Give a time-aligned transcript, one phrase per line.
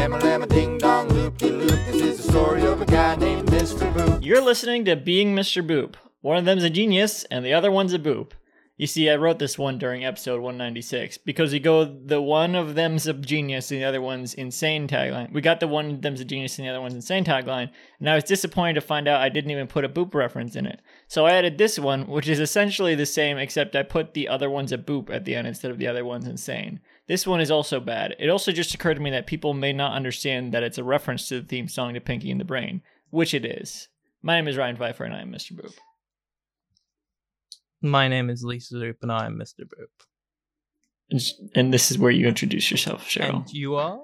[0.00, 1.78] Ding dong loop de loop.
[1.86, 3.92] This is the story of a guy named Mr.
[3.92, 4.24] Boop.
[4.24, 5.64] You're listening to Being Mr.
[5.64, 5.96] Boop.
[6.22, 8.30] One of them's a genius, and the other one's a boop.
[8.78, 12.76] You see, I wrote this one during episode 196 because we go the one of
[12.76, 15.30] them's a genius and the other one's insane tagline.
[15.34, 18.08] We got the one of them's a genius and the other one's insane tagline, and
[18.08, 20.80] I was disappointed to find out I didn't even put a boop reference in it.
[21.08, 24.48] So I added this one, which is essentially the same, except I put the other
[24.48, 26.80] one's a boop at the end instead of the other one's insane.
[27.10, 28.14] This one is also bad.
[28.20, 31.26] It also just occurred to me that people may not understand that it's a reference
[31.26, 33.88] to the theme song to Pinky and the Brain, which it is.
[34.22, 35.50] My name is Ryan Pfeiffer, and I am Mr.
[35.50, 35.74] Boop.
[37.82, 39.62] My name is Lisa Loop, and I am Mr.
[39.62, 39.88] Boop.
[41.10, 41.20] And,
[41.56, 43.38] and this is where you introduce yourself, Cheryl.
[43.38, 44.00] And you are?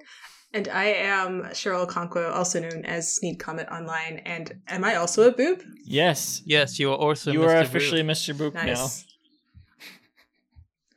[0.53, 4.21] And I am Cheryl Conquo, also known as Sneed Comet Online.
[4.25, 5.63] And am I also a boop?
[5.85, 6.43] Yes.
[6.45, 7.47] Yes, you are also you Mr.
[7.51, 7.67] are Boop.
[7.67, 8.35] officially Mr.
[8.35, 8.89] Boop now.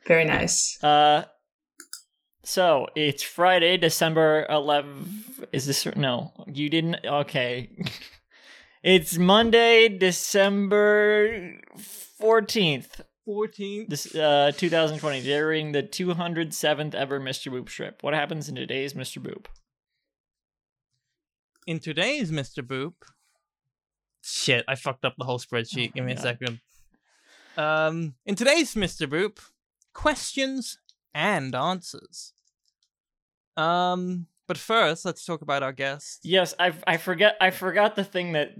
[0.08, 0.76] Very nice.
[0.82, 1.26] Uh,
[2.42, 5.46] so it's Friday, December 11th.
[5.52, 6.32] Is this no?
[6.46, 7.04] You didn't.
[7.04, 7.70] Okay.
[8.82, 11.58] it's Monday, December
[12.20, 13.00] 14th.
[13.28, 13.88] 14th.
[13.88, 17.52] This uh 2020 during the 207th ever Mr.
[17.52, 18.02] Boop strip.
[18.02, 19.22] What happens in today's Mr.
[19.22, 19.46] Boop?
[21.66, 22.66] In today's Mr.
[22.66, 22.94] Boop.
[24.22, 25.90] Shit, I fucked up the whole spreadsheet.
[25.90, 26.60] Oh Give me my a second.
[27.56, 29.08] Um, in today's Mr.
[29.08, 29.38] Boop,
[29.92, 30.78] questions
[31.14, 32.32] and answers.
[33.56, 36.20] Um, but first, let's talk about our guest.
[36.24, 38.54] Yes, I I forget I forgot the thing that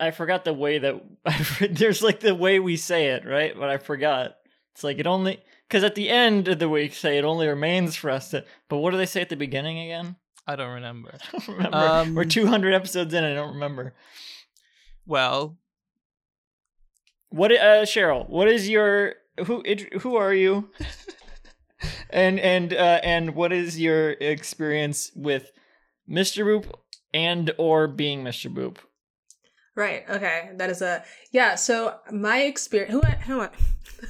[0.00, 1.02] I forgot the way that
[1.70, 3.54] there's like the way we say it, right?
[3.58, 4.36] But I forgot.
[4.72, 7.94] It's like it only because at the end of the week say it only remains
[7.96, 8.44] for us to.
[8.68, 10.16] But what do they say at the beginning again?
[10.46, 11.14] I don't remember.
[11.32, 11.76] I don't remember.
[11.76, 13.24] Um, We're 200 episodes in.
[13.24, 13.94] I don't remember.
[15.06, 15.56] Well,
[17.28, 18.28] What uh Cheryl?
[18.28, 19.14] What is your
[19.46, 19.62] who
[20.00, 20.70] who are you?
[22.14, 25.50] and and uh and what is your experience with
[26.08, 26.44] Mr.
[26.44, 26.72] Boop
[27.12, 28.52] and or being Mr.
[28.52, 28.78] Boop?
[29.76, 30.04] Right.
[30.08, 30.50] Okay.
[30.56, 31.56] That is a yeah.
[31.56, 32.92] So my experience.
[32.92, 33.00] Who?
[33.00, 33.50] Who am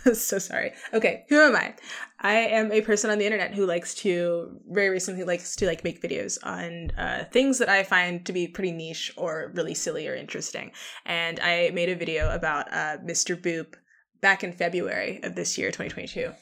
[0.06, 0.12] I?
[0.12, 0.72] so sorry.
[0.92, 1.25] Okay.
[1.31, 1.75] Who am I?
[2.20, 5.82] I am a person on the internet who likes to very recently likes to like
[5.82, 10.06] make videos on uh, things that I find to be pretty niche or really silly
[10.06, 10.72] or interesting.
[11.06, 13.34] And I made a video about uh, Mr.
[13.34, 13.75] Boop
[14.24, 16.32] back in February of this year, 2022.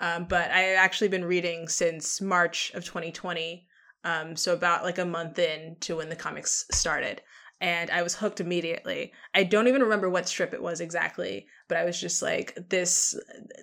[0.00, 3.66] Um, but I have actually been reading since March of 2020.
[4.04, 7.20] Um, so about like a month in to when the comics started
[7.60, 9.12] and I was hooked immediately.
[9.34, 13.18] I don't even remember what strip it was exactly, but I was just like, this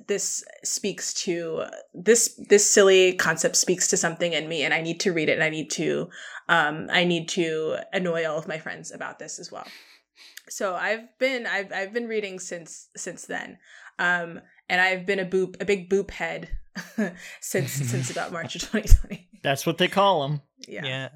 [0.08, 5.02] this speaks to this this silly concept speaks to something in me, and I need
[5.02, 6.10] to read it, and I need to
[6.48, 9.68] um I need to annoy all of my friends about this as well.
[10.50, 13.58] So I've been I've I've been reading since since then,
[13.98, 16.50] um, and I've been a boop a big boop head
[17.42, 19.30] since since about March of 2020.
[19.44, 20.42] That's what they call them.
[20.68, 20.86] Yeah.
[20.86, 21.10] yeah.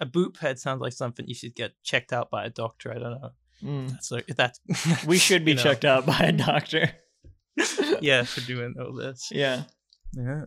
[0.00, 2.92] A boop head sounds like something you should get checked out by a doctor.
[2.92, 3.30] I don't know.
[3.62, 4.02] Mm.
[4.02, 4.60] So if that's
[5.06, 6.90] We should be you know, checked out by a doctor.
[8.00, 9.30] Yeah, for doing all this.
[9.32, 9.64] Yeah.
[10.12, 10.44] Yeah.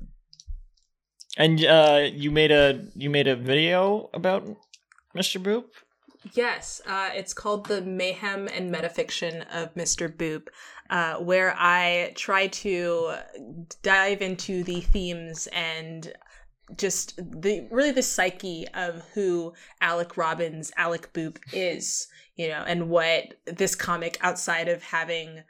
[1.38, 4.47] And uh, you made a you made a video about
[5.16, 5.41] Mr.
[5.41, 5.66] Boop.
[6.34, 10.08] Yes, uh, it's called The Mayhem and Metafiction of Mr.
[10.08, 10.48] Boop,
[10.90, 13.16] uh, where I try to
[13.82, 16.14] dive into the themes and
[16.78, 22.90] just the really the psyche of who Alec Robbins, Alec Boop is, you know, and
[22.90, 25.44] what this comic outside of having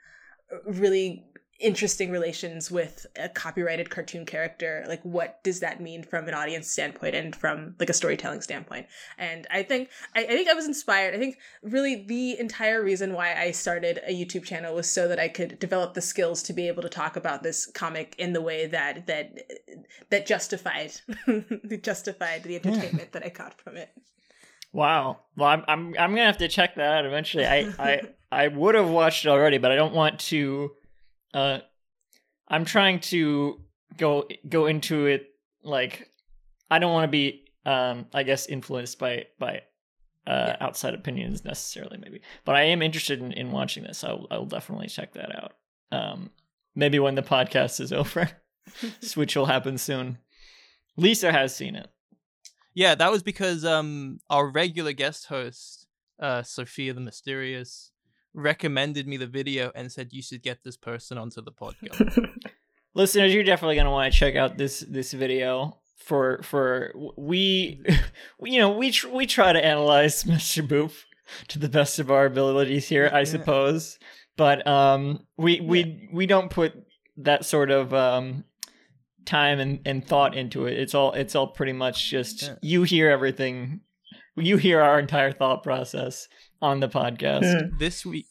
[0.66, 1.26] really
[1.62, 6.68] interesting relations with a copyrighted cartoon character like what does that mean from an audience
[6.68, 10.66] standpoint and from like a storytelling standpoint and i think I, I think i was
[10.66, 15.08] inspired i think really the entire reason why i started a youtube channel was so
[15.08, 18.34] that i could develop the skills to be able to talk about this comic in
[18.34, 19.38] the way that that
[20.10, 20.92] that justified
[21.82, 22.68] justified the hmm.
[22.68, 23.90] entertainment that i got from it
[24.74, 25.20] Wow.
[25.36, 27.46] Well, I'm I'm I'm gonna have to check that out eventually.
[27.46, 30.72] I I I would have watched it already, but I don't want to.
[31.34, 31.60] Uh,
[32.48, 33.62] I'm trying to
[33.98, 35.30] go go into it
[35.64, 36.10] like
[36.70, 39.62] I don't want to be um I guess influenced by by
[40.28, 40.58] uh Yeah.
[40.60, 44.04] outside opinions necessarily maybe, but I am interested in, in watching this.
[44.04, 45.54] I'll I'll definitely check that out.
[45.92, 46.32] Um,
[46.76, 48.30] maybe when the podcast is over,
[49.16, 50.18] which will happen soon.
[50.98, 51.90] Lisa has seen it.
[52.74, 55.88] Yeah, that was because um our regular guest host,
[56.20, 57.91] uh Sophia the Mysterious,
[58.34, 62.30] recommended me the video and said you should get this person onto the podcast.
[62.94, 67.82] listeners you're definitely going to want to check out this this video for for we
[68.44, 70.92] you know we tr- we try to analyze mr boop
[71.48, 73.24] to the best of our abilities here i Yeah.
[73.26, 73.98] suppose
[74.36, 76.74] but um we we we don't put
[77.18, 78.44] that sort of um
[79.26, 80.80] time and, and thought into it.
[80.80, 82.56] It's all it's all pretty much just Yeah.
[82.64, 83.82] you hear everything
[84.36, 86.28] you hear our entire thought process
[86.62, 87.44] on the podcast.
[87.44, 87.80] Mm.
[87.80, 88.28] this week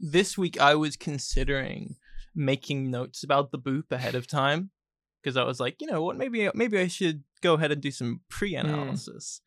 [0.00, 1.96] this week I was considering
[2.34, 4.70] making notes about the boop ahead of time
[5.22, 7.90] because I was like, you know what, maybe maybe I should go ahead and do
[7.90, 9.40] some pre-analysis.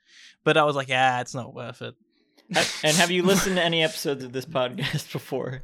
[0.44, 1.96] But I was like, ah, it's not worth it.
[2.54, 5.64] Ha- and have you listened to any episodes of this podcast before?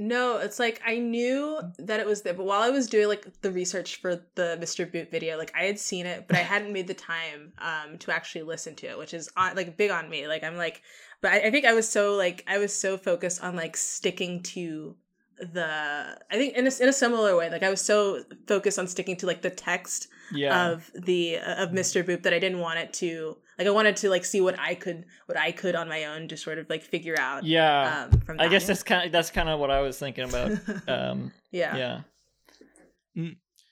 [0.00, 3.42] No, it's like I knew that it was there, but while I was doing like
[3.42, 4.88] the research for the Mr.
[4.88, 8.14] Boop video, like I had seen it, but I hadn't made the time um to
[8.14, 10.28] actually listen to it, which is on, like big on me.
[10.28, 10.82] Like I'm like,
[11.20, 14.40] but I, I think I was so like I was so focused on like sticking
[14.44, 14.94] to
[15.40, 18.86] the I think in a, in a similar way, like I was so focused on
[18.86, 20.70] sticking to like the text Yeah.
[20.70, 22.02] of the uh, of Mr.
[22.04, 24.74] Boop that I didn't want it to like I wanted to like see what I
[24.74, 27.44] could what I could on my own to sort of like figure out.
[27.44, 28.06] yeah.
[28.12, 28.50] Um, from I that.
[28.50, 30.52] guess that's kind of that's kind of what I was thinking about.
[30.88, 31.76] Um yeah.
[31.76, 32.00] yeah.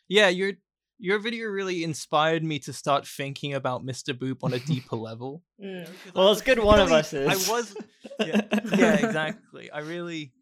[0.08, 0.52] Yeah, your
[0.98, 4.14] your video really inspired me to start thinking about Mr.
[4.14, 5.42] Boop on a deeper level.
[5.62, 5.88] Mm.
[6.14, 7.28] Well, it's good one of us is.
[7.28, 7.76] I was
[8.20, 8.40] yeah,
[8.76, 9.70] yeah, exactly.
[9.70, 10.32] I really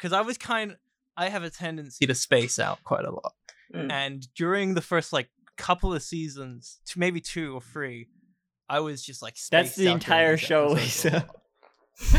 [0.00, 0.76] because I was kind
[1.16, 3.34] I have a tendency to space out quite a lot.
[3.74, 3.92] Mm.
[3.92, 8.08] And during the first like couple of seasons, to maybe two or three,
[8.68, 11.28] I was just like That's the entire show, Lisa.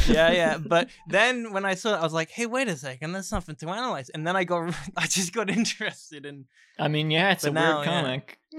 [0.07, 0.57] yeah, yeah.
[0.57, 3.55] But then when I saw it, I was like, "Hey, wait a second, there's something
[3.55, 6.45] to analyze." And then I got, I just got interested in.
[6.77, 8.01] I mean, yeah, it's a now, weird yeah.
[8.01, 8.39] comic.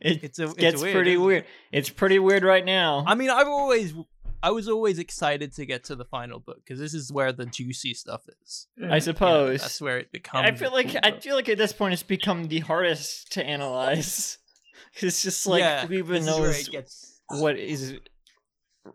[0.00, 1.26] it It's a it's gets weird, pretty isn't it?
[1.26, 1.44] weird.
[1.70, 3.04] It's pretty weird right now.
[3.06, 3.94] I mean, I've always,
[4.42, 7.46] I was always excited to get to the final book because this is where the
[7.46, 8.66] juicy stuff is.
[8.78, 8.82] I Mm.
[8.84, 9.60] You know, suppose.
[9.60, 10.46] that's where it becomes.
[10.46, 13.44] I a feel like I feel like at this point it's become the hardest to
[13.44, 14.38] analyze.
[14.96, 17.98] it's just like yeah, who even this knows it gets, what is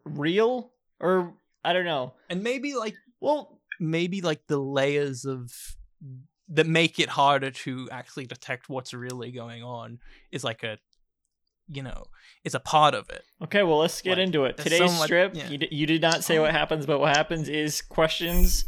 [0.03, 1.33] real or
[1.63, 2.13] I don't know.
[2.29, 5.51] and maybe like Well, maybe like the layers of
[6.49, 9.99] that make it harder to actually detect what's really going on
[10.31, 10.77] is like a
[11.67, 12.05] you know
[12.43, 14.57] is a part of it okay, well let's get Like, into it.
[14.57, 15.49] Today's so much- strip, yeah.
[15.49, 18.65] you, d- you did not say what happens, but what happens is questions,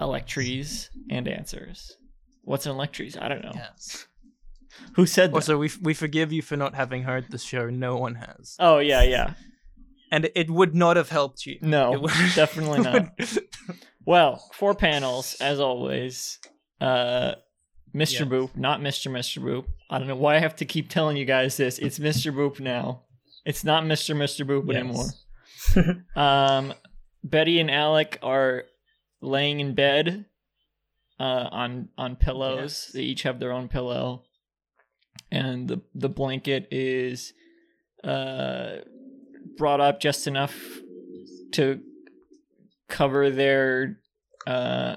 [0.00, 1.96] electries, and answers.
[2.42, 3.20] What's an electries?
[3.20, 3.52] I don't know.
[3.54, 4.06] yes
[4.94, 5.34] Who said that?
[5.36, 8.78] also we, we forgive you for not having heard the show no one has oh
[8.78, 9.34] yeah, yeah.
[10.12, 13.08] and it, it would not have helped you No, It would- definitely not.
[14.06, 16.38] Well, four panels as always.
[16.80, 17.34] Uh,
[17.98, 18.20] Mr.
[18.20, 18.22] Yes.
[18.22, 19.10] Boop, not Mr.
[19.10, 19.42] Mr.
[19.42, 19.64] Boop.
[19.90, 21.78] I don't know why I have to keep telling you guys this.
[21.78, 22.32] It's Mr.
[22.32, 23.02] Boop now.
[23.44, 24.14] It's not Mr.
[24.16, 24.46] Mr.
[24.46, 25.06] Boop anymore.
[26.16, 26.72] Um,
[27.22, 28.64] Betty and Alec are
[29.20, 30.24] laying in bed
[31.20, 32.84] uh, on on pillows.
[32.86, 32.92] Yes.
[32.92, 34.22] They each have their own pillow,
[35.30, 37.32] and the the blanket is
[38.04, 38.76] uh,
[39.56, 40.56] brought up just enough
[41.52, 41.80] to
[42.88, 43.98] cover their
[44.46, 44.96] uh,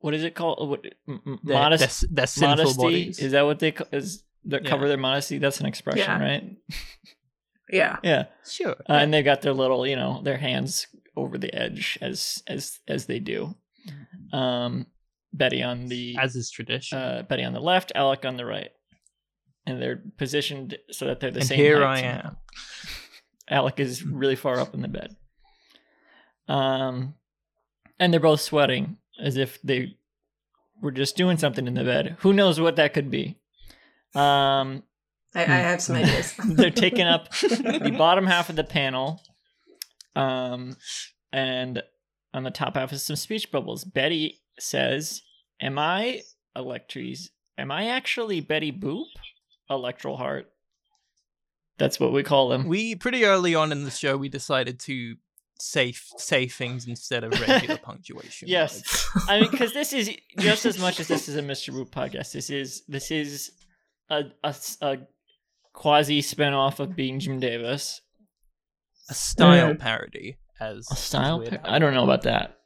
[0.00, 0.68] what is it called?
[0.68, 3.18] What m- m- Their- modest their, s- their sinful modesty bodies.
[3.18, 4.22] is that what they ca- is?
[4.46, 4.70] That Yeah.
[4.70, 5.36] cover their modesty.
[5.38, 6.18] That's an expression, Yeah.
[6.22, 6.56] right?
[7.72, 7.98] Yeah.
[8.02, 8.24] Yeah.
[8.44, 12.42] sure Uh, and they've got their little, you know, their hands over the edge as
[12.48, 13.54] as as they do.
[14.32, 14.86] Um,
[15.32, 18.70] Betty on the as is tradition uh, Betty on the left, Alec on the right,
[19.66, 21.58] and they're positioned so that they're the and same.
[21.58, 22.36] here height i am
[23.48, 25.14] Alec is really far up in the bed.
[26.48, 27.14] Um,
[28.00, 29.96] and they're both sweating as if they
[30.80, 32.16] were just doing something in the bed.
[32.20, 33.36] Who knows what that could be?
[34.14, 34.82] Um,
[35.34, 36.34] I, I have some ideas.
[36.44, 39.20] they're taking up the bottom half of the panel
[40.16, 40.76] um
[41.32, 41.82] and
[42.34, 45.22] on the top half is some speech bubbles betty says
[45.60, 46.20] am i
[46.56, 49.06] electries am i actually betty boop
[49.68, 50.50] electoral heart
[51.78, 55.14] that's what we call them we pretty early on in the show we decided to
[55.60, 59.06] say say things instead of regular punctuation yes.
[59.28, 62.32] I mean because this is just as much as this is a mr boop podcast
[62.32, 63.52] this is this is
[64.08, 64.24] a
[64.80, 64.96] a
[65.72, 68.00] quasi spin-off of being jim davis.
[69.08, 69.78] A style Mm.
[69.78, 72.58] parody as a style as pa- i don't know about that.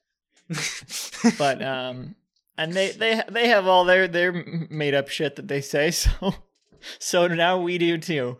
[1.39, 2.15] But um
[2.57, 4.33] and they they they have all their their
[4.71, 6.35] made up shit that they say so
[6.99, 8.37] so now we do too.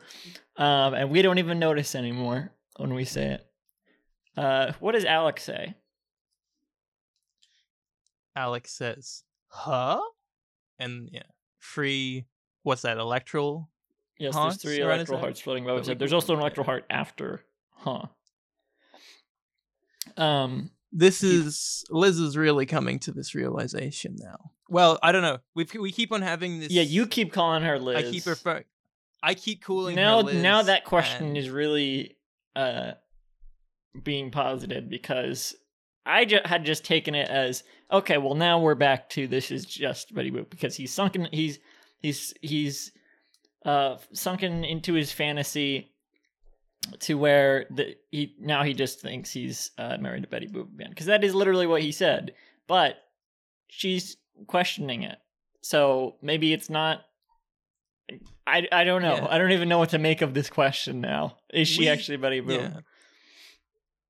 [0.57, 3.47] Um and we don't even notice anymore when we say it
[4.37, 5.75] uh what does alec say
[8.37, 10.01] Alec says, "Huh?"
[10.79, 11.23] And yeah,
[11.61, 12.27] free.
[12.65, 12.99] What's that?
[12.99, 13.71] Electoral.
[14.19, 17.45] yes there's three his hearts floating above his head there's also an electoral heart after
[17.77, 18.07] huh
[20.17, 24.53] um This is Liz is really coming to this realization now.
[24.69, 25.39] Well, I don't know.
[25.55, 26.71] We we keep on having this.
[26.71, 28.65] yeah you keep calling her liz I keep referring.
[29.23, 32.17] I keep calling now her Liz, now that question and- is really
[32.57, 32.93] uh
[34.03, 35.55] being posited because
[36.07, 38.19] I ju- had just taken it as okay.
[38.19, 41.29] Well, now we're back to this is just Betty Boop because he's sunken.
[41.33, 41.59] He's
[42.01, 42.93] he's he's
[43.65, 45.91] uh sunken into his fantasy
[47.01, 50.91] to where the he now he just thinks he's uh, married to Betty Boop again
[50.91, 52.35] because that is literally what he said.
[52.67, 52.97] But
[53.69, 55.19] she's questioning it,
[55.63, 57.03] so maybe it's not.
[58.47, 59.15] I, I don't know.
[59.15, 59.27] Yeah.
[59.31, 61.39] I don't even know what to make of this question now.
[61.53, 62.61] Is she We- actually Betty Boop?
[62.61, 62.81] Yeah.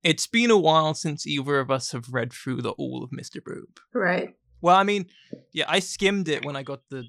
[0.05, 3.41] It's been a while since either of us have read through the all of Mr.
[3.41, 3.79] Boop.
[3.93, 4.35] Right.
[4.61, 5.07] Well, I mean,
[5.51, 7.05] yeah, I skimmed it when I got the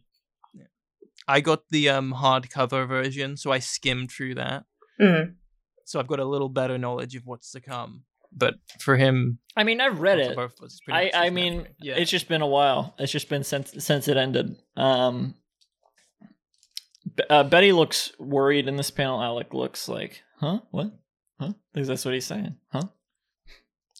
[1.28, 4.64] I got the um hardcover version, so I skimmed through that.
[5.00, 5.34] Mhm.
[5.84, 8.04] So I've got a little better knowledge of what's to come.
[8.32, 10.34] But for him, I mean, I've read it.
[10.36, 11.74] both of us, it's pretty I, I mean, memory.
[11.80, 11.94] yeah.
[11.96, 12.94] it's just been a while.
[12.98, 14.56] It's just been since since it ended.
[14.76, 15.34] Um,
[17.30, 19.22] uh, Betty looks worried in this panel.
[19.22, 20.60] Alec looks like, huh?
[20.70, 20.92] What?
[21.38, 21.52] Huh?
[21.72, 22.56] Because that's what he's saying.
[22.72, 22.84] Huh?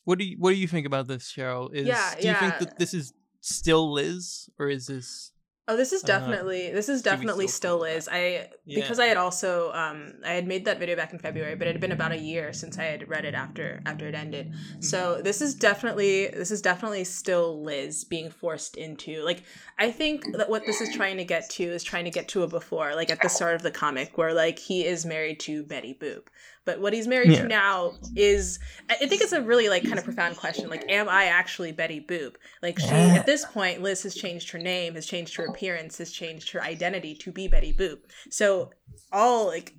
[0.05, 1.73] What do you what do you think about this, Cheryl?
[1.73, 5.33] Is Yeah, do you think that this is still Liz or is this
[5.69, 7.95] Oh, this is Uh, definitely this is definitely still still call that?
[7.95, 8.09] Liz.
[8.11, 9.05] I because Yeah.
[9.05, 11.81] I had also um I had made that video back in February, but it had
[11.81, 14.53] been about a year since I had read it after after it ended.
[14.53, 14.83] Mm-hmm.
[14.83, 19.43] So this is definitely this is definitely still Liz being forced into like
[19.77, 22.45] I think that what this is trying to get to is trying to get to
[22.45, 25.65] a before, like at the start of the comic, where like he is married to
[25.65, 26.29] Betty Boop.
[26.67, 27.43] But what he's married Yeah.
[27.43, 28.59] to now is
[28.91, 30.69] I think it's a really like kind of profound question.
[30.69, 32.35] Like, am I actually Betty Boop?
[32.61, 36.11] Like she at this point, Liz has changed her name, has changed her appearance, has
[36.13, 37.99] changed her identity to be Betty Boop.
[38.31, 38.73] So
[39.13, 39.75] all like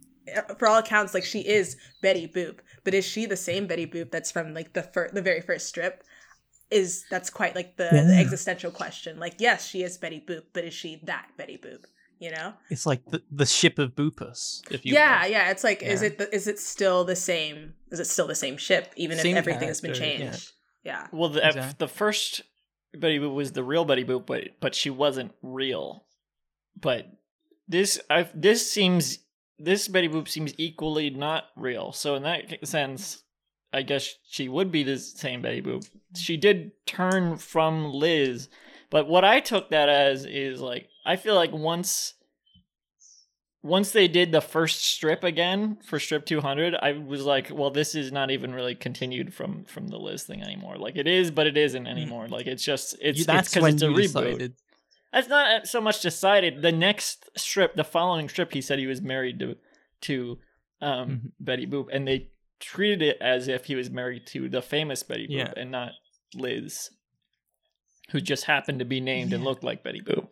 [0.57, 2.59] for all accounts, like she is Betty Boop.
[2.83, 5.67] But is she the same Betty Boop that's from like the fir- the very first
[5.67, 6.03] strip?
[6.69, 9.19] Is that's quite like the, the existential question.
[9.19, 11.85] Like, yes, she is Betty Boop, but is she that Betty Boop?
[12.19, 12.53] You know?
[12.69, 15.31] it's like the, the ship of Boopus, if you yeah, will.
[15.31, 15.51] yeah.
[15.51, 16.07] It's like, is Yeah.
[16.07, 17.75] it the, is it still the same?
[17.91, 20.31] Is it still the same ship, even Same if everything has been character, yeah.
[20.31, 20.51] changed?
[20.83, 21.07] Yeah.
[21.11, 21.75] Well, the Exactly.
[21.77, 22.41] the first
[22.97, 26.05] Betty Boop was the real Betty Boop, but but she wasn't real.
[26.79, 27.07] But
[27.67, 29.19] this I this seems
[29.59, 31.91] this Betty Boop seems equally not real.
[31.91, 33.23] So in that sense,
[33.73, 35.87] I guess she would be the same Betty Boop.
[36.15, 38.49] She did turn from Liz,
[38.89, 42.13] but what I took that as is like I feel like once
[43.63, 47.95] once they did the first strip again for strip 200 i was like well this
[47.95, 50.77] is not even really continued from from the liz thing anymore.
[50.77, 52.27] Like it is but it isn't anymore.
[52.27, 54.01] Like it's just it's You- that's it's because when it's a reboot.
[54.29, 54.53] decided.
[55.11, 56.61] that's not so much decided.
[56.61, 59.55] The next strip the following strip he said he was married to
[60.01, 60.37] to
[60.81, 61.31] um Mhm.
[61.39, 65.27] betty boop and they treated it as if he was married to the famous betty
[65.27, 65.53] boop Yeah.
[65.57, 65.91] and not
[66.35, 66.91] liz
[68.11, 70.27] who just happened to be named and looked like betty boop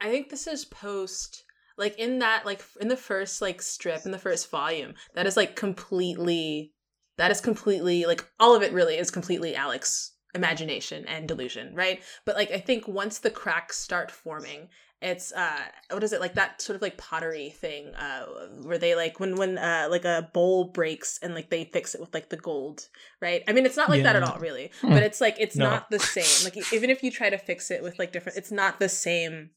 [0.00, 1.44] I think this is post
[1.76, 5.36] like in that like in the first like strip in the first volume that is
[5.36, 6.72] like completely
[7.16, 12.00] that is completely like all of it really is completely Alec's imagination and delusion, right?
[12.24, 14.68] But like I think once the cracks start forming,
[15.02, 18.26] it's uh what is it like that sort of like pottery thing uh
[18.62, 22.00] where they like when when uh like a bowl breaks and like they fix it
[22.00, 22.88] with like the gold,
[23.20, 23.42] right?
[23.48, 24.90] I mean it's not like that at all really, Hmm.
[24.90, 25.70] but it's like it's No.
[25.70, 26.44] not the same.
[26.44, 29.50] Like even if you try to fix it with like different it's not the same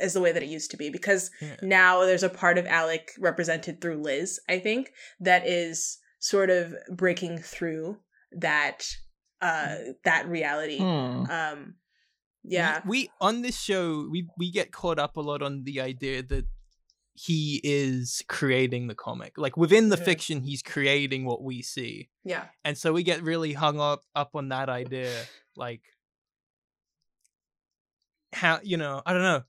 [0.00, 1.56] as the way that it used to be because Yeah.
[1.62, 6.74] now there's a part of Alec represented through Liz, I think, that is sort of
[6.90, 7.98] breaking through
[8.32, 8.86] that
[9.40, 10.78] uh that reality.
[10.78, 11.24] Hmm.
[11.30, 11.74] Um
[12.42, 12.80] yeah.
[12.84, 16.22] We, we on this show we we get caught up a lot on the idea
[16.22, 16.46] that
[17.14, 19.36] he is creating the comic.
[19.36, 20.04] Like within the Mhm.
[20.04, 22.08] fiction, he's creating what we see.
[22.24, 22.46] Yeah.
[22.64, 25.12] And so we get really hung up up on that idea,
[25.56, 25.82] like
[28.32, 29.42] how you know, I don't know.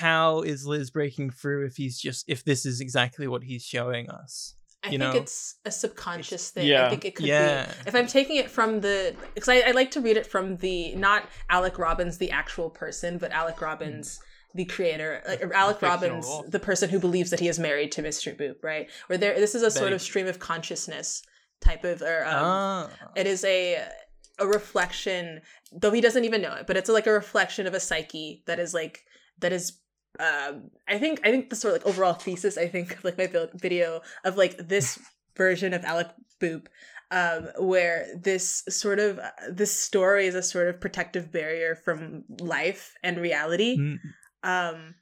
[0.00, 4.10] How is Liz breaking through if he's just if this is exactly what he's showing
[4.10, 4.54] us?
[4.82, 5.20] I You think know?
[5.20, 6.66] it's a subconscious thing.
[6.66, 6.86] Yeah.
[6.86, 7.66] I think it could Yeah.
[7.66, 7.72] be.
[7.86, 10.94] If I'm taking it from the, because I, I like to read it from the
[10.96, 14.20] not Alec Robbins, the actual person, but Alec Robbins,
[14.54, 16.50] the creator, like or Alec fictional Robbins, author.
[16.50, 18.36] the person who believes that he is married to Mr.
[18.36, 18.90] Boop, right?
[19.06, 21.22] Where there, this is a sort of stream of consciousness
[21.60, 22.90] type of, or um, ah.
[23.16, 23.82] it is a
[24.38, 25.40] a reflection,
[25.72, 28.58] though he doesn't even know it, but it's like a reflection of a psyche that
[28.58, 29.00] is like
[29.38, 29.78] that is
[30.20, 33.18] um i think i think the sort of like overall thesis i think of like
[33.18, 34.98] my video of like this
[35.36, 36.08] version of alec
[36.40, 36.66] boop
[37.10, 42.24] um where this sort of uh, this story is a sort of protective barrier from
[42.40, 43.76] life and reality.
[43.78, 43.98] Mm,
[44.42, 44.94] um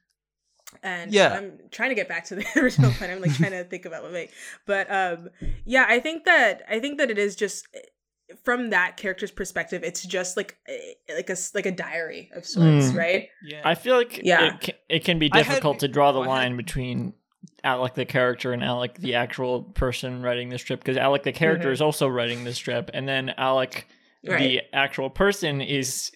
[0.82, 1.34] and Yeah.
[1.34, 3.10] i'm trying to get back to the original point.
[3.10, 4.30] I'm like trying to think about what make
[4.66, 5.28] but um
[5.66, 7.66] yeah i think that i think that it is just
[8.44, 10.56] from that character's perspective it's just like
[11.14, 12.96] like a s- like a diary of sorts Mm.
[12.96, 13.62] right yeah.
[13.64, 14.54] I feel like Yeah.
[14.54, 17.14] it, can, it can be I had- difficult to draw the I had- line between
[17.64, 21.68] Alec the character and Alec the actual person writing the strip because Alec the character
[21.68, 21.72] Mhm.
[21.72, 23.86] is also writing the strip, and then Alec
[24.26, 24.38] Right.
[24.38, 26.10] the actual person is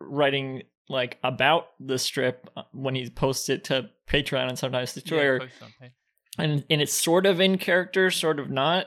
[0.00, 5.00] writing like about the strip uh, when he posts it to Patreon and sometimes to
[5.02, 5.90] Twitter, post on page.
[6.38, 8.86] and and it's sort of in character, sort of not.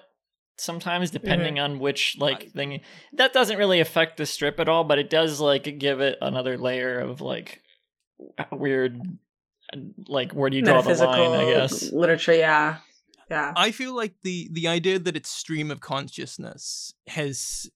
[0.57, 2.81] Sometimes depending on which like thing,
[3.13, 6.57] that doesn't really affect the strip at all, but it does like give it another
[6.57, 7.61] layer of like
[8.51, 9.01] weird,
[10.07, 11.39] like where do you draw the line?
[11.39, 11.91] I guess.
[11.91, 12.33] literature.
[12.35, 12.77] Yeah,
[13.29, 13.53] yeah.
[13.55, 17.69] I feel like the the idea that it's stream of consciousness has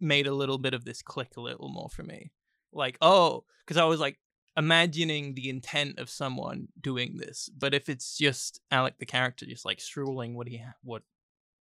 [0.00, 2.32] made a little bit of this click a little more for me.
[2.72, 4.18] Like, oh, because I was like
[4.56, 9.64] imagining the intent of someone doing this, but if it's just Alec the character just
[9.64, 11.02] like strolling what he ha- what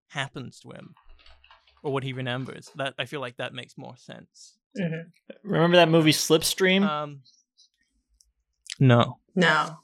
[0.10, 0.94] happens to him
[1.82, 4.58] or what he remembers, that I feel like that makes more sense.
[4.78, 5.12] Mhm.
[5.44, 6.84] Remember that movie Slipstream?
[6.84, 7.22] Um,
[8.80, 9.18] no.
[9.36, 9.78] No.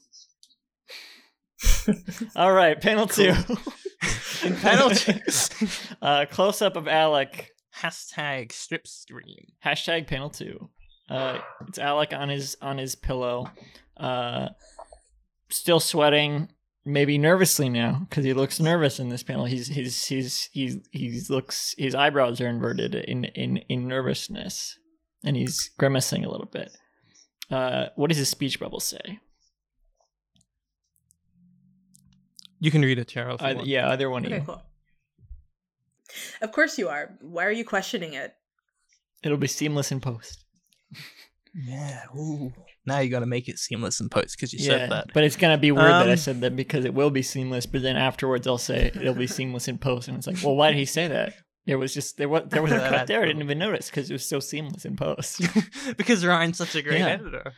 [2.36, 3.34] All right, panel two.
[4.44, 5.20] In panel two.
[6.02, 7.52] uh, close up of Alec.
[7.76, 9.48] Hashtag strip stream.
[9.64, 10.70] Hashtag panel two.
[11.10, 13.50] Uh, it's Alec on his on his pillow,
[13.98, 14.50] uh,
[15.50, 16.50] still sweating,
[16.86, 19.46] maybe nervously now because he looks nervous in this panel.
[19.46, 24.78] He's he's he's he's he looks his eyebrows are inverted in in in nervousness,
[25.24, 26.76] and he's grimacing a little bit.
[27.52, 29.20] Uh, what does his speech bubble say?
[32.60, 33.36] You can read it, Cheryl.
[33.36, 33.68] if you Either, want.
[33.68, 34.46] yeah, either one of Okay, you.
[34.46, 34.62] cool.
[36.42, 37.18] Of course you are.
[37.22, 38.34] Why are you questioning it?
[39.24, 40.46] It'll be seamless in post.
[41.54, 42.06] Yeah.
[42.18, 42.54] Ooh.
[42.86, 45.08] Now you got to make it seamless in post because you said that.
[45.14, 47.66] But it's gonna be weird that I Um, said that because it will be seamless,
[47.66, 50.72] but then afterwards I'll say it'll be seamless in post, and it's like, well, why
[50.72, 51.34] did he say that?
[51.66, 53.24] It was just there was there was a cut there.
[53.24, 55.42] I didn't even notice because it was so seamless in post.
[55.98, 57.08] because Ryan's such a great Yeah.
[57.08, 57.54] editor.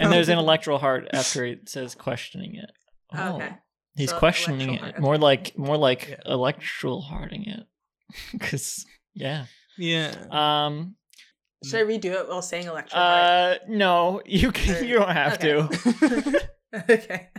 [0.00, 2.70] and there's an electoral heart after it says questioning it.
[3.16, 3.50] Oh, okay.
[3.96, 6.16] He's So questioning it heart, more like more like Yeah.
[6.26, 7.64] electoral hearting it,
[8.32, 9.46] because yeah.
[9.78, 10.12] yeah.
[10.32, 10.96] Um.
[11.64, 12.98] Should I redo it while saying electro?
[12.98, 13.54] Uh.
[13.68, 14.84] No, you can.
[14.86, 15.68] You don't have to.
[15.68, 16.40] to.
[16.90, 17.28] okay.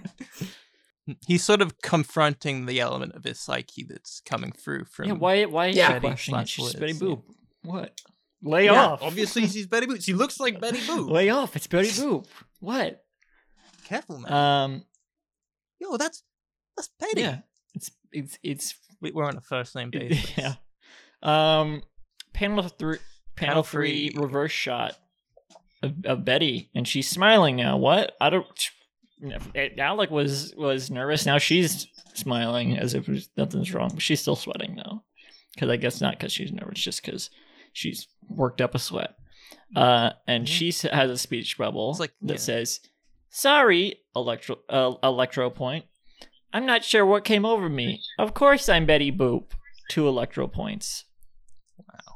[1.28, 5.06] He's sort of confronting the element of his psyche that's coming through from.
[5.08, 5.14] Yeah.
[5.14, 5.46] Why?
[5.46, 5.88] Why is Yeah.
[5.88, 6.48] she Betty questioning it?
[6.50, 7.00] slash She's Betty yeah.
[7.00, 7.22] Boop.
[7.64, 8.02] What?
[8.42, 9.02] Lay Yeah, off.
[9.04, 10.04] Obviously, she's Betty Boop.
[10.04, 11.10] She looks like Betty Boop.
[11.10, 11.56] Lay off.
[11.56, 12.26] It's Betty Boop.
[12.60, 13.04] What?
[13.86, 14.32] Careful, man.
[14.34, 14.84] Um.
[15.80, 16.24] Yo, that's
[16.76, 17.22] that's Betty.
[17.22, 17.40] Yeah.
[17.76, 20.36] It's it's it's We- We're on a first name basis.
[20.38, 20.56] yeah.
[21.22, 21.84] Um.
[22.34, 22.98] Panel three.
[23.36, 24.12] Panel three.
[24.16, 24.98] Reverse shot
[25.84, 27.78] of, of Betty, and she's smiling now.
[27.78, 28.16] What?
[28.22, 28.70] I don't.
[29.78, 31.26] Alec was was nervous.
[31.26, 33.90] Now she's smiling as if nothing's wrong.
[33.94, 35.04] But she's still sweating though,
[35.54, 37.30] because I guess not because she's nervous, just because
[37.74, 39.16] she's worked up a sweat.
[39.76, 40.50] Uh, and Mhm.
[40.50, 42.40] she has a speech bubble like- that yeah.
[42.40, 42.80] says,
[43.30, 45.86] "Sorry, electro uh, electro point.
[46.54, 48.02] I'm not sure what came over me.
[48.20, 49.52] Of course, I'm Betty Boop.
[49.90, 51.06] Two electro points.
[51.78, 52.15] Wow.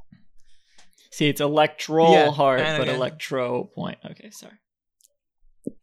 [1.11, 3.97] See, it's electoral Yeah, heart, but again- electro point.
[4.11, 4.53] Okay, sorry.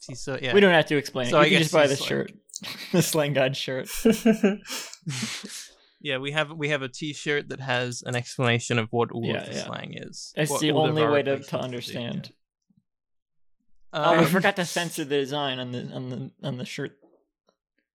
[0.00, 0.54] She's so yeah.
[0.54, 1.42] We don't have to explain So it.
[1.42, 2.32] I You can just buy the shirt,
[2.92, 3.88] the Slang God shirt.
[6.00, 9.38] Yeah, we have we have a T-shirt that has an explanation of what all Yeah,
[9.42, 9.64] of the yeah.
[9.64, 10.32] slang is.
[10.36, 12.30] It's what the only way to, to do, understand.
[13.92, 14.10] yeah.
[14.10, 16.92] oh, we Um, forgot to censor the design on the on the on the shirt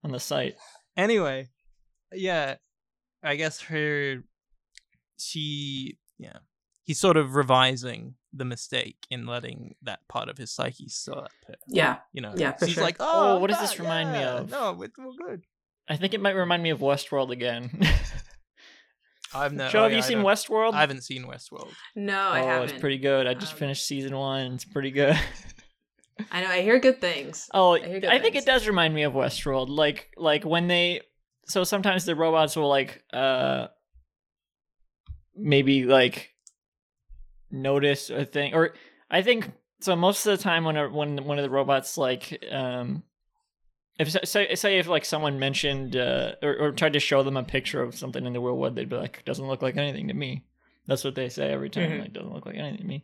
[0.04, 0.56] on the site.
[0.98, 1.50] Anyway,
[2.12, 2.56] yeah,
[3.24, 4.24] I guess her,
[5.17, 6.39] she, yeah,
[6.92, 11.28] he's sort of revising the mistake in letting that part of his psyche slip.
[11.68, 11.98] yeah.
[12.14, 12.84] You know, Yeah, for she's sure.
[12.84, 15.42] like, Oh, oh, what does this that- remind me of?" No, it's all good.
[15.90, 17.70] I think it might remind me of Westworld again.
[19.34, 19.72] I've never.
[19.72, 20.74] Joe, oh, have yeah, you I seen Westworld?
[20.74, 21.70] I haven't seen Westworld.
[21.96, 22.70] No, I oh, haven't.
[22.72, 23.28] it's pretty good.
[23.28, 24.54] I just Um, finished season one.
[24.56, 25.18] It's pretty good.
[26.32, 26.48] I know.
[26.50, 27.50] I hear good things.
[27.54, 28.44] Oh, I hear good I think things.
[28.44, 29.70] it does remind me of Westworld.
[29.70, 31.02] Like like when they
[31.48, 33.68] so sometimes the robots will like uh
[35.36, 36.30] maybe like
[37.52, 38.74] notice a thing or
[39.10, 42.44] I think so most of the time when a, when one of the robots like
[42.52, 43.04] um
[44.00, 47.44] if say say if like someone mentioned uh, or, or tried to show them a
[47.44, 50.14] picture of something in the real world they'd be like doesn't look like anything to
[50.14, 50.44] me
[50.88, 52.00] that's what they say every time Mhm.
[52.02, 53.04] like doesn't look like anything to me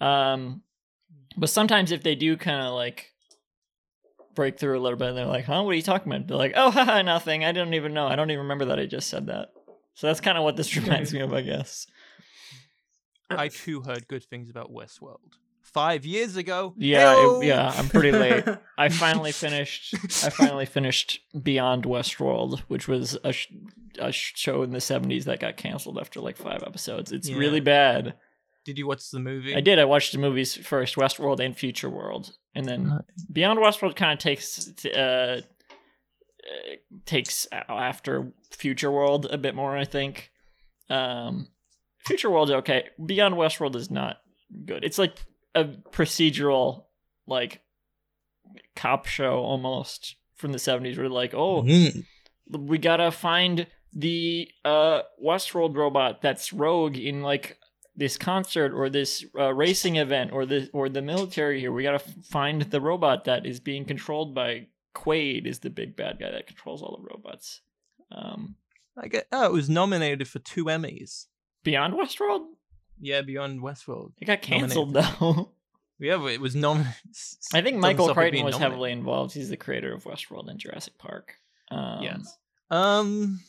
[0.00, 0.62] um
[1.36, 3.08] but sometimes if they do kind of like
[4.34, 5.62] break through a little bit, and they're like, "Huh?
[5.62, 7.44] What are you talking about?" They're like, "Oh, haha, nothing.
[7.44, 8.06] I don't even know.
[8.06, 9.52] I don't even remember that I just said that."
[9.94, 11.86] So that's kind of what this reminds me of, I guess.
[13.38, 15.18] I too heard good things about Westworld
[15.62, 16.74] five years ago.
[16.76, 17.72] Yeah, it, yeah.
[17.74, 18.44] I'm pretty late.
[18.78, 19.94] I finally finished.
[20.24, 23.48] I finally finished Beyond Westworld, which was a, sh-
[23.98, 27.12] a show in the '70s that got canceled after like five episodes.
[27.12, 27.36] It's Yeah.
[27.38, 28.14] really bad.
[28.64, 29.56] Did you watch the movie?
[29.56, 29.78] I did.
[29.80, 33.00] I watched the movies first, Westworld and Futureworld, and then Right.
[33.32, 35.40] Beyond Westworld kind of takes uh,
[36.44, 36.74] uh,
[37.06, 39.76] takes after Futureworld a bit more.
[39.76, 40.30] I think.
[40.90, 41.48] Um,
[42.08, 42.88] Futureworld's okay.
[43.04, 44.16] Beyond Westworld is not
[44.64, 44.84] good.
[44.84, 45.16] It's like
[45.54, 46.84] a procedural,
[47.26, 47.60] like
[48.76, 50.98] cop show almost from the seventies.
[50.98, 52.04] Where like, oh, Mm.
[52.50, 57.58] we gotta find the uh Westworld robot that's rogue in like
[57.94, 61.72] this concert or this uh, racing event or the or the military here.
[61.72, 66.18] We gotta find the robot that is being controlled by Quaid is the big bad
[66.18, 67.60] guy that controls all the robots.
[68.10, 68.56] Um,
[68.96, 69.26] I get.
[69.32, 71.26] Oh, it was nominated for two Emmys.
[71.64, 72.46] Beyond Westworld,
[73.00, 74.12] Yeah, Beyond Westworld.
[74.20, 75.50] it got canceled though.
[75.98, 76.96] Yeah, but it was nominated.
[77.54, 79.34] I think Michael Crichton was heavily involved.
[79.34, 81.34] He's the creator of Westworld and Jurassic Park.
[81.70, 82.36] Um, Yes.
[82.70, 83.40] Um.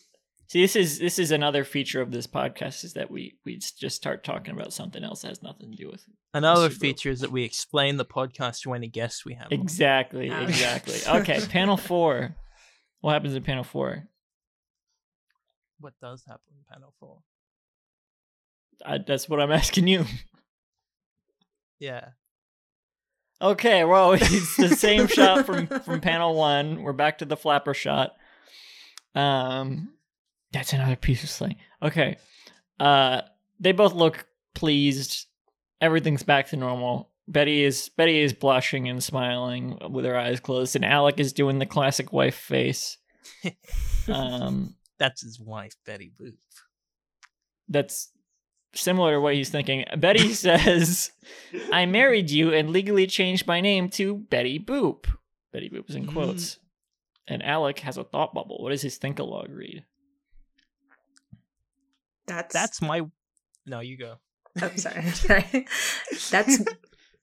[0.50, 3.96] See, this is this is another feature of this podcast is that we we just
[3.96, 7.32] start talking about something else that has nothing to do with Another feature is that
[7.32, 9.48] we explain the podcast to any guests we have.
[9.52, 10.44] exactly Oh.
[10.44, 11.00] exactly.
[11.22, 12.36] Okay, panel four.
[13.02, 14.08] What happens in panel four?
[15.80, 17.18] What does happen in panel four?
[18.86, 20.06] I, that's what I'm asking you.
[21.80, 22.10] Yeah.
[23.42, 26.82] Okay, well, it's the same shot from from panel one.
[26.82, 28.14] We're back to the flapper shot.
[29.16, 29.94] Um,
[30.52, 31.58] that's another piece of slang.
[31.82, 32.18] Okay,
[32.80, 33.22] uh,
[33.60, 35.26] they both look pleased.
[35.82, 37.10] Everything's back to normal.
[37.28, 41.60] Betty is Betty is blushing and smiling with her eyes closed, and Alec is doing
[41.60, 42.98] the classic wife face.
[44.08, 46.36] Um, That's his wife, Betty Boop.
[47.70, 48.10] that's
[48.76, 49.86] similar to what he's thinking.
[49.98, 51.12] Betty says,
[51.72, 55.06] I married you and legally changed my name to Betty Boop.
[55.52, 56.14] Betty Boop is in Mm.
[56.14, 56.60] quotes.
[57.28, 58.58] And Alec has a thought bubble.
[58.62, 59.86] What does his think log read?
[62.28, 63.02] That's That's my.
[63.66, 64.16] No, you go.
[64.62, 65.04] Oh, sorry.
[65.12, 65.66] sorry.
[66.32, 66.64] That's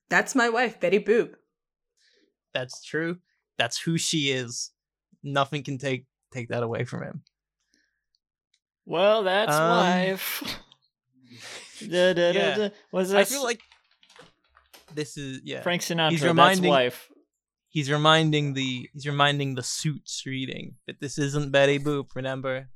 [0.09, 1.33] that's my wife, Betty Boop.
[2.53, 3.17] That's true.
[3.57, 4.71] That's who she is.
[5.23, 7.23] Nothing can take take that away from him.
[8.85, 10.43] Well, that's Um, wife.
[11.79, 12.57] Da, da, da, yeah.
[12.57, 12.69] da.
[12.91, 13.61] Was I feel like
[14.93, 15.61] this is yeah.
[15.61, 16.11] Frank Sinatra?
[16.11, 17.07] He's that's reminding- wife.
[17.69, 22.07] He's reminding the he's reminding the suits reading that this isn't Betty Boop.
[22.15, 22.67] Remember,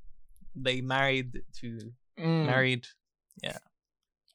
[0.55, 2.45] they married to Mm.
[2.45, 2.85] married.
[3.43, 3.57] Yeah.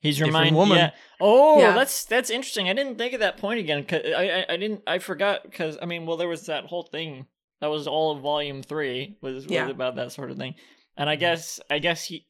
[0.02, 0.76] He's different reminding woman.
[0.76, 0.90] Yeah.
[1.18, 1.72] Oh, Yeah.
[1.74, 2.68] that's that's interesting.
[2.68, 3.85] I didn't think of that point again.
[3.85, 6.83] 'cause I, I I didn't I forgot because I mean, well, there was that whole
[6.83, 7.26] thing
[7.62, 9.68] that was all of volume three was, was Yeah.
[9.68, 10.56] about that sort of thing,
[10.98, 12.26] and I guess I guess he,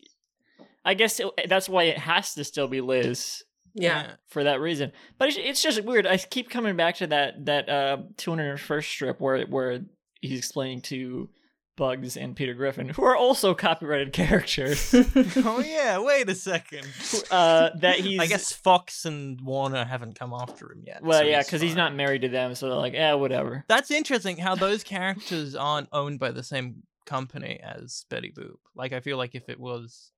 [0.84, 3.42] I guess it, that's why it has to still be Liz
[3.74, 4.12] Yeah.
[4.28, 4.92] for that reason.
[5.18, 6.06] But it's, it's just weird.
[6.06, 9.80] I keep coming back to that that uh 201st strip where where
[10.20, 11.28] he's explaining to
[11.76, 14.94] Bugs and Peter Griffin, who are also copyrighted characters,
[15.36, 15.98] oh yeah.
[15.98, 16.86] Wait a second.
[17.30, 21.02] uh, that he's I guess Fox and Warner haven't come after him yet.
[21.02, 21.78] Well, so yeah, because he's fine.
[21.78, 23.64] not married to them, so they're like, eh, whatever.
[23.68, 28.56] That's interesting how those characters aren't owned by the same company as Betty Boop.
[28.74, 30.12] Like I feel like if it was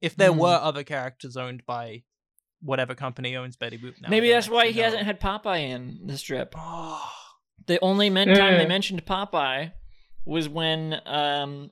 [0.00, 0.38] if there Hmm.
[0.38, 2.02] were other characters owned by
[2.62, 4.08] whatever company owns Betty Boop now.
[4.10, 4.84] Maybe that's why he know.
[4.84, 6.54] hasn't had Popeye in the strip.
[6.56, 7.10] Oh,
[7.66, 9.72] The only men- time they mentioned Popeye
[10.24, 11.70] was when um,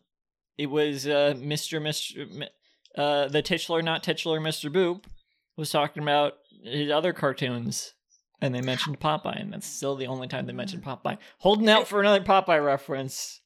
[0.57, 1.81] it was uh, Mr.
[1.81, 2.43] Mr.
[2.43, 2.49] M-
[2.97, 4.71] Uh, the titular, not titular Mr.
[4.73, 5.05] Boop
[5.57, 7.93] was talking about his other cartoons,
[8.41, 11.19] and they mentioned Popeye, and that's still the only time they mentioned Popeye.
[11.39, 13.41] Holding out for another Popeye reference.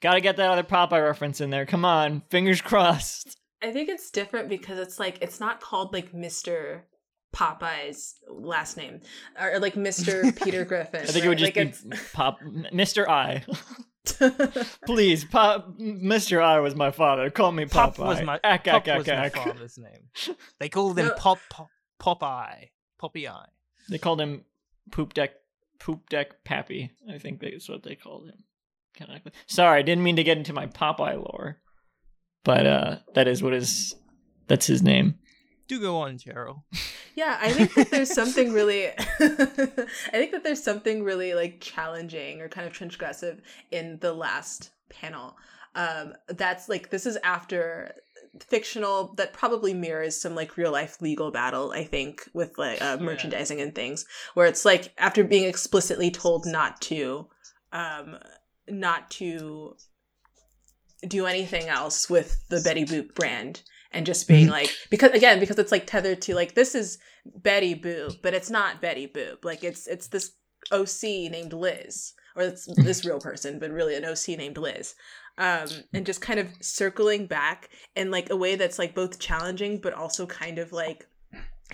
[0.00, 1.66] Gotta get that other Popeye reference in there.
[1.66, 3.37] Come on, fingers crossed.
[3.62, 6.82] I think it's different because it's like it's not called like Mr.
[7.34, 9.00] Popeye's last name
[9.40, 10.34] or like Mr.
[10.44, 11.02] Peter Griffin.
[11.02, 13.08] I think it would just like be Pop, Mr.
[13.08, 13.44] I.
[14.86, 16.40] Please, Pop, Mr.
[16.42, 17.30] I was my father.
[17.30, 17.70] Call me Popeye.
[17.70, 19.46] Pop was my Ack, Pop ack, was ack, my ack.
[19.46, 20.36] father's name.
[20.58, 21.14] They called him No.
[21.14, 21.68] Pop, Pop
[22.00, 23.48] Popeye, Poppy Eye.
[23.90, 24.44] They called him
[24.90, 25.32] Poop Deck,
[25.78, 26.92] Poop Deck Pappy.
[27.12, 28.44] I think that's what they called him.
[29.46, 31.58] Sorry, I didn't mean to get into my Popeye lore,
[32.44, 33.94] but uh, that is what is.
[34.46, 35.16] That's his name.
[35.66, 36.62] Do go on, Cheryl.
[37.14, 38.92] Yeah, I think that there's something really I
[40.12, 43.40] think that there's something really like challenging or kind of transgressive
[43.72, 45.36] in the last panel.
[45.74, 47.92] Um that's like this is after
[48.38, 52.98] fictional that probably mirrors some like real life legal battle I think with like uh,
[53.00, 53.04] Yeah.
[53.06, 57.26] merchandising and things where it's like after being explicitly told not to
[57.72, 58.16] um
[58.68, 59.74] not to
[61.06, 65.58] do anything else with the Betty Boop brand and just being like because again because
[65.58, 69.44] it's like tethered to like this is Betty Boop but it's not Betty Boop.
[69.44, 70.32] Like it's it's this
[70.72, 74.94] OC named Liz or it's this real person but really an OC named Liz.
[75.36, 79.80] Um and just kind of circling back in like a way that's like both challenging
[79.80, 81.06] but also kind of like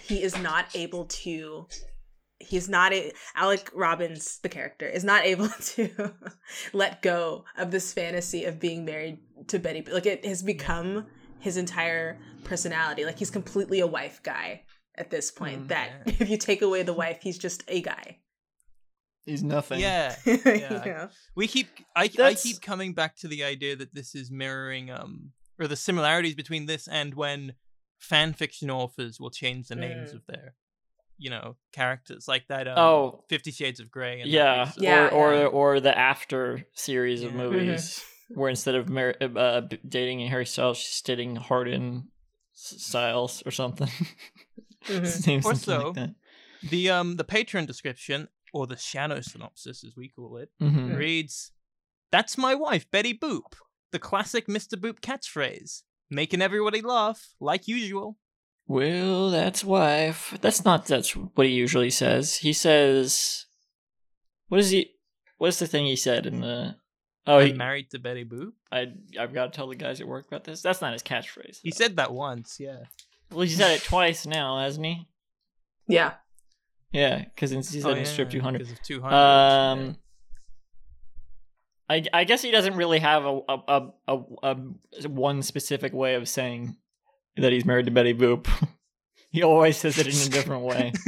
[0.00, 1.66] he is not able to
[2.40, 6.12] he's not a Alec Robbins the character is not able to
[6.72, 9.18] let go of this fantasy of being married
[9.48, 11.06] to Betty like it has become
[11.40, 13.04] his entire personality.
[13.04, 14.62] Like he's completely a wife guy
[14.96, 15.64] at this point.
[15.64, 16.12] Mm, that yeah.
[16.20, 18.18] if you take away the wife, he's just a guy.
[19.26, 19.80] He's nothing.
[19.80, 20.14] Yeah.
[20.26, 20.82] you Yeah.
[20.84, 21.08] know?
[21.34, 25.32] We keep I, I keep coming back to the idea that this is mirroring um
[25.58, 27.54] or the similarities between this and when
[27.98, 30.14] fan fiction authors will change the names Mm.
[30.16, 30.54] of their
[31.18, 33.24] you know characters like that um, Oh.
[33.28, 37.22] 50 shades of gray and that Yeah, was- Yeah, or or or the after series
[37.22, 37.38] of Yeah.
[37.38, 42.08] movies where instead of Mar- uh, b- dating Harry Styles, she's dating Hardin
[42.54, 43.88] S- Styles or something.
[44.86, 45.06] Mhm.
[45.06, 45.92] Same Or so.
[45.96, 46.10] like
[46.62, 50.96] the um the Patreon description or the shadow synopsis as we call it Mhm.
[50.96, 51.52] reads
[52.10, 53.54] that's my wife betty boop
[53.90, 58.18] the classic mr boop catchphrase making everybody laugh like usual
[58.66, 60.36] Well, that's wife.
[60.40, 62.36] That's not that's what he usually says.
[62.38, 63.46] He says,
[64.48, 64.92] "What is he?
[65.38, 66.76] What's the thing he said in the?"
[67.26, 70.06] Oh, i'm he, married to betty boop I I've got to tell the guys at
[70.06, 70.60] work about this.
[70.60, 71.60] That's not his catchphrase.
[71.62, 72.80] he said that once yeah
[73.30, 75.08] Well, he said it twice now, hasn't he?
[75.88, 76.12] Yeah.
[76.92, 78.58] Yeah, because he said Oh, in Strip yeah, 200.
[78.58, 79.96] because of 200 Um,
[81.88, 84.56] I I guess he doesn't really have a a, a a
[85.04, 86.76] a one specific way of saying
[87.36, 88.46] that he's married to Betty Boop.
[89.30, 90.92] he always says it in a different way.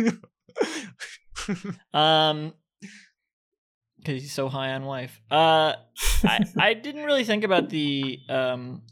[1.94, 2.54] Um,
[3.98, 5.20] because he's so high on wife.
[5.30, 5.74] Uh,
[6.24, 8.82] I I didn't really think about the um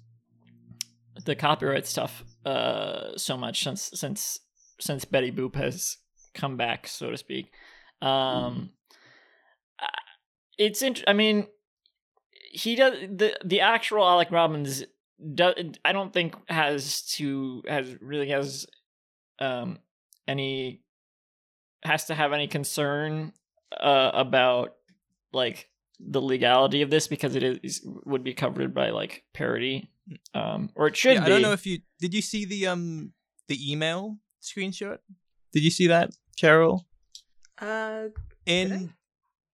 [1.24, 4.38] the copyright stuff uh so much since since
[4.80, 5.96] since Betty Boop has
[6.34, 7.50] come back, so to speak.
[8.02, 8.70] Um,
[9.80, 9.88] I-
[10.58, 11.46] it's int- I mean,
[12.52, 14.84] he does the the actual Alec Robbins.
[15.18, 15.52] Do,
[15.84, 18.66] I don't think has to has really has
[19.38, 19.78] um
[20.26, 20.82] any
[21.82, 23.32] has to have any concern
[23.78, 24.74] uh, about
[25.32, 25.68] like
[26.00, 29.88] the legality of this because it is would be covered by like parody
[30.34, 32.66] um or it should Yeah, be I don't know if you did you see the
[32.66, 33.12] um
[33.48, 34.98] the email screenshot?
[35.52, 36.84] Did you see that, Cheryl?
[37.60, 38.08] Uh,
[38.46, 38.94] In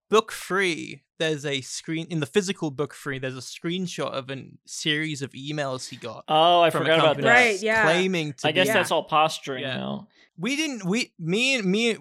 [0.09, 3.21] book three, there's a screen in the physical book free.
[3.21, 7.17] There's a screenshot of a series of emails he got oh i from forgot about
[7.19, 7.83] that Right, yeah.
[7.85, 8.49] claiming to.
[8.49, 9.77] i guess be, that's all posturing Yeah.
[9.77, 10.85] now we didn't.
[10.87, 11.97] We me and me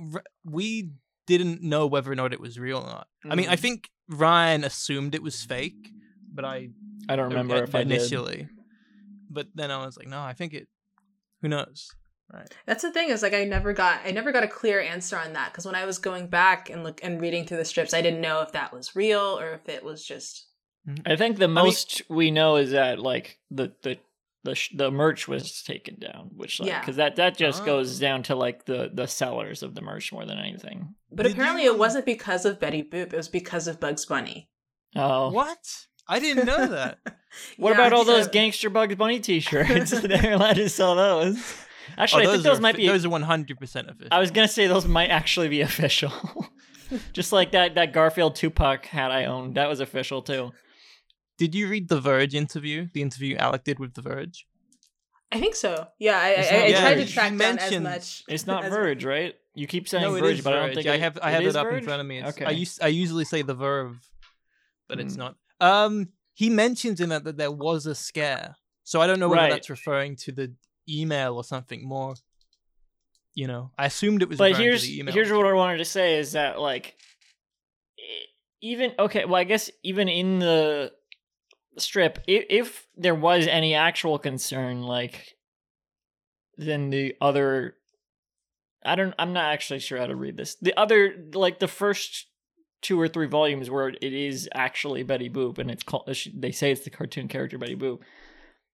[0.46, 0.92] we
[1.28, 3.08] didn't know whether or not it was real or not.
[3.30, 3.60] I mean, I Mm.
[3.60, 5.92] think Ryan assumed it was fake,
[6.34, 6.70] but I
[7.10, 8.48] i don't remember uh, if i did initially.
[9.30, 10.68] But then I was like, no, I think it.
[11.42, 11.92] Who knows?
[12.32, 12.48] Right.
[12.68, 15.34] That's the thing is like I never got I never got a clear answer on
[15.34, 18.02] that because when I was going back and look and reading through the strips, I
[18.02, 20.46] didn't know if that was real or if it was just
[20.88, 21.02] mm-hmm.
[21.12, 23.98] i think the most we know is that like the the
[24.46, 26.80] the, sh- the merch was taken down which like Yeah.
[26.80, 27.66] because that that just Oh.
[27.66, 31.34] goes down to like the the sellers of the merch more than anything But Did
[31.34, 34.50] apparently you- it wasn't because of Betty Boop, it was because of Bugs Bunny.
[34.96, 35.88] oh What?
[36.08, 37.00] I didn't know that.
[37.58, 39.92] What Yeah, about all those gangster Bugs Bunny T-shirts?
[40.02, 41.38] They're allowed to sell those.
[41.98, 42.88] Actually, oh, I think those are, might be.
[42.88, 44.10] Those are one hundred percent official.
[44.12, 46.12] I was gonna say those might actually be official.
[47.14, 50.52] Just like that that Garfield Tupac hat I owned, that was official too.
[51.38, 52.88] Did you read the Verge interview?
[52.94, 54.46] The interview Alec did with the Verge.
[55.32, 55.88] I think so.
[56.00, 58.24] Yeah, I, It's I, not I tried to track You down as much.
[58.28, 59.36] It's not Verge, right?
[59.54, 61.56] You keep saying no, Verge, is but I don't think I have I have is
[61.56, 62.20] it up in front of me.
[62.20, 62.46] It's, Okay.
[62.46, 64.00] I use I usually say the Verve,
[64.88, 65.20] but it's Hmm.
[65.20, 65.36] not.
[65.62, 69.42] Um, he mentions in that that there was a scare, so I don't know whether
[69.44, 69.52] Right.
[69.52, 70.54] that's referring to the
[70.90, 72.16] email or something more.
[73.36, 74.38] You know, I assumed it was.
[74.38, 75.14] but here's to the email.
[75.14, 76.96] here's what I wanted to say is that like
[78.62, 80.92] even okay, well I guess even in the
[81.78, 85.36] strip, if, if there was any actual concern, like
[86.58, 87.76] then the other,
[88.84, 90.56] I don't, I'm not actually sure how to read this.
[90.56, 92.28] The other, like the first
[92.82, 96.72] two or three volumes where it is actually Betty Boop and it's called, they say
[96.72, 98.00] it's the cartoon character Betty Boop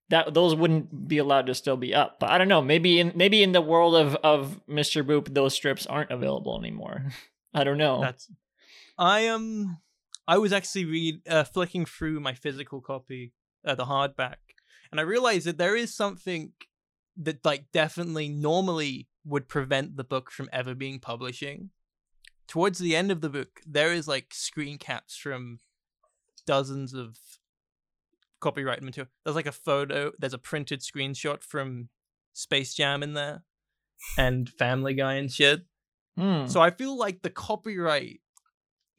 [0.10, 2.20] that those wouldn't be allowed to still be up.
[2.20, 2.62] But I don't know.
[2.62, 5.04] Maybe in maybe in the world of of Mr.
[5.04, 7.12] Boop, those strips aren't available anymore.
[7.54, 8.02] I don't know.
[8.02, 8.30] That's.
[8.98, 9.36] I am.
[9.36, 9.78] Um,
[10.28, 14.38] I was actually read uh, flicking through my physical copy, uh, the hardback,
[14.92, 16.54] and I realized that there is something
[17.18, 21.70] that, like, definitely normally would prevent the book from ever being publishing.
[22.48, 25.60] Towards the end of the book, there is like screen caps from
[26.46, 27.18] dozens of
[28.46, 29.10] copyright material.
[29.24, 30.12] There's like a photo.
[30.20, 31.90] There's a printed screenshot from
[32.34, 33.44] Space Jam in there,
[34.18, 35.66] and Family Guy and shit.
[36.18, 36.46] Hmm.
[36.48, 38.22] So I feel like the copyright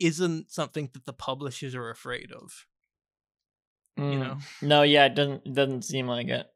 [0.01, 2.67] isn't something that the publishers are afraid of.
[3.97, 4.19] You Mm.
[4.19, 6.47] know, No, yeah, it doesn't it doesn't seem like it.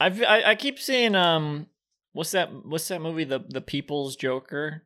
[0.00, 1.68] I've, I I keep seeing um,
[2.12, 2.48] what's that?
[2.66, 3.24] What's that movie?
[3.24, 4.82] The the People's Joker.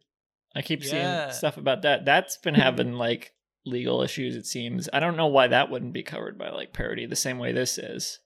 [0.54, 0.90] I keep Yeah.
[1.30, 2.04] seeing stuff about that.
[2.04, 3.32] That's been having like
[3.68, 4.36] legal issues.
[4.36, 4.88] It seems.
[4.92, 7.78] I don't know why that wouldn't be covered by like parody the same way this
[7.78, 8.20] is.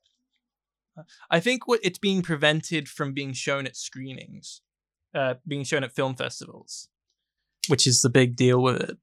[1.31, 4.61] I think what it's being prevented from being shown at screenings,
[5.15, 6.89] uh, being shown at film festivals,
[7.69, 8.99] which is the big deal with it.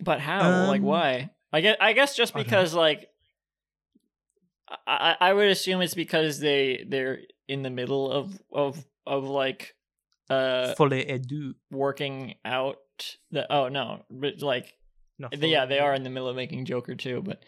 [0.00, 0.66] But how?
[0.68, 1.30] like Um, why?
[1.52, 3.08] I guess I guess just I because like
[4.86, 9.74] I I would assume it's because they they're in the middle of of of like
[10.30, 11.54] uh Folie à Deux.
[11.70, 12.78] working out
[13.30, 14.72] the oh no but like
[15.18, 17.42] No, they- yeah they are in the middle of making Joker too but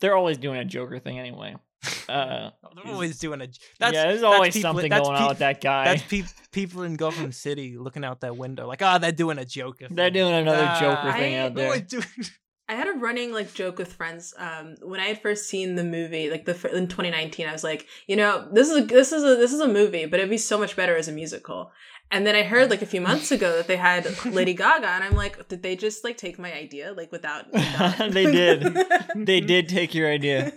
[0.00, 1.56] they're always doing a Joker thing anyway.
[2.08, 3.48] Uh, They're always doing a.
[3.80, 5.84] That's, yeah, there's always people- something that's going on with that guy.
[5.86, 6.22] That's pe-
[6.52, 9.88] people in Gotham City looking out that window, like, ah, they're doing a Joker.
[9.90, 10.12] They're thing.
[10.14, 11.80] doing another Ah, Joker thing I- out there.
[11.80, 12.04] doing-
[12.68, 15.84] I had a running like joke with friends um, when I had first seen the
[15.84, 17.46] movie, like the in 2019.
[17.48, 20.06] I was like, you know, this is a, this is a this is a movie,
[20.06, 21.70] but it'd be so much better as a musical.
[22.10, 25.02] And then I heard like a few months ago that they had Lady Gaga, and
[25.04, 27.46] I'm like, did they just like take my idea like without?
[27.52, 28.76] without- They did.
[29.16, 30.52] they did take your idea.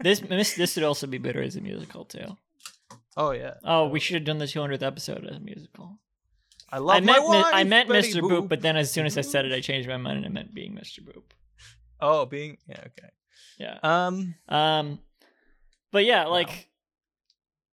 [0.00, 2.36] This this this should also be better as a musical too.
[3.16, 3.54] Oh yeah.
[3.64, 5.98] Oh, we should have done the 200th episode as a musical.
[6.70, 7.44] I love I my meant wife.
[7.52, 8.22] I meant Betty Mr.
[8.22, 8.48] Boop, Boop.
[8.48, 10.54] but then as soon as I said it, I changed my mind and it meant
[10.54, 11.00] being Mr.
[11.00, 11.22] Boop.
[12.00, 13.08] oh, being yeah, okay.
[13.58, 13.78] Yeah.
[13.82, 14.98] Um, Um,
[15.92, 16.70] but yeah, like,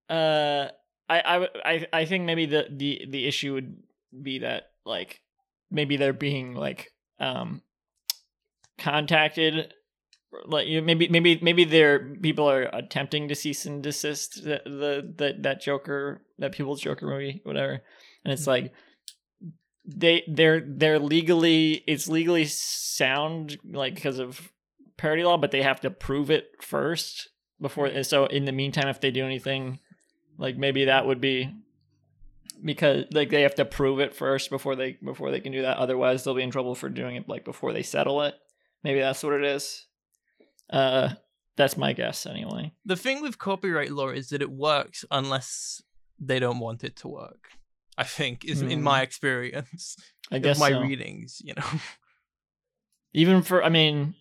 [0.10, 0.68] uh,
[1.10, 3.78] I I I I think maybe the the the issue would
[4.22, 5.22] be that like
[5.72, 7.62] maybe they're being like um
[8.78, 9.74] contacted
[10.46, 15.14] like you maybe maybe maybe they're people are attempting to cease and desist the the
[15.18, 17.82] that that Joker that people's Joker movie whatever.
[18.24, 18.72] And it's like
[19.86, 24.52] they they're they're legally it's legally sound like because of
[24.98, 29.02] parody law but they have to prove it first before so in the meantime if
[29.02, 29.80] they do anything
[30.40, 31.54] like maybe that would be
[32.66, 35.78] because like they have to prove it first before they before they can do that
[35.78, 38.34] otherwise they'll be in trouble for doing it like before they settle it
[38.84, 39.86] maybe that's what it is
[40.72, 41.10] uh
[41.56, 45.82] that's my guess anyway the thing with copyright law is that it works unless
[46.20, 47.48] they don't want it to work.
[47.98, 48.84] I think is in Hmm.
[48.84, 49.96] my experience
[50.32, 50.82] i guess my so.
[50.82, 51.42] readings.
[51.44, 51.70] You know,
[53.14, 54.16] even for i mean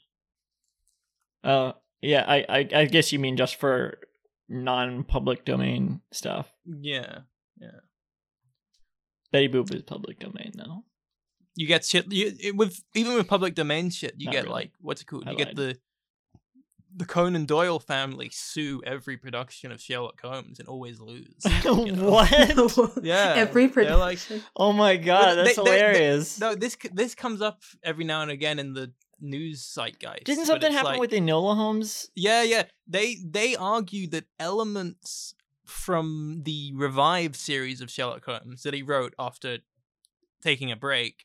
[1.45, 3.99] uh yeah I, I i guess you mean just for
[4.49, 7.21] non-public domain stuff yeah.
[7.61, 7.69] Yeah.
[9.33, 10.85] Betty boop is public domain though
[11.57, 14.15] You get shit you, it, with even with public domain shit.
[14.17, 14.53] You Not get really.
[14.53, 15.25] like what's it called?
[15.27, 15.77] I you get the
[16.97, 21.35] the Conan Doyle family sue every production of Sherlock Holmes and always lose.
[21.65, 22.11] you know?
[22.11, 22.31] what
[23.03, 24.43] Yeah, Every they're like- production.
[24.57, 28.05] oh my god Well, that's they- they- they- hilarious No, this this comes up every
[28.05, 30.23] now and again in the news site guys.
[30.25, 32.65] didn't something happen like- with enola holmes Yeah, yeah.
[32.87, 39.15] They they argue that elements from the revived series of Sherlock Holmes that he wrote
[39.19, 39.59] after
[40.43, 41.25] taking a break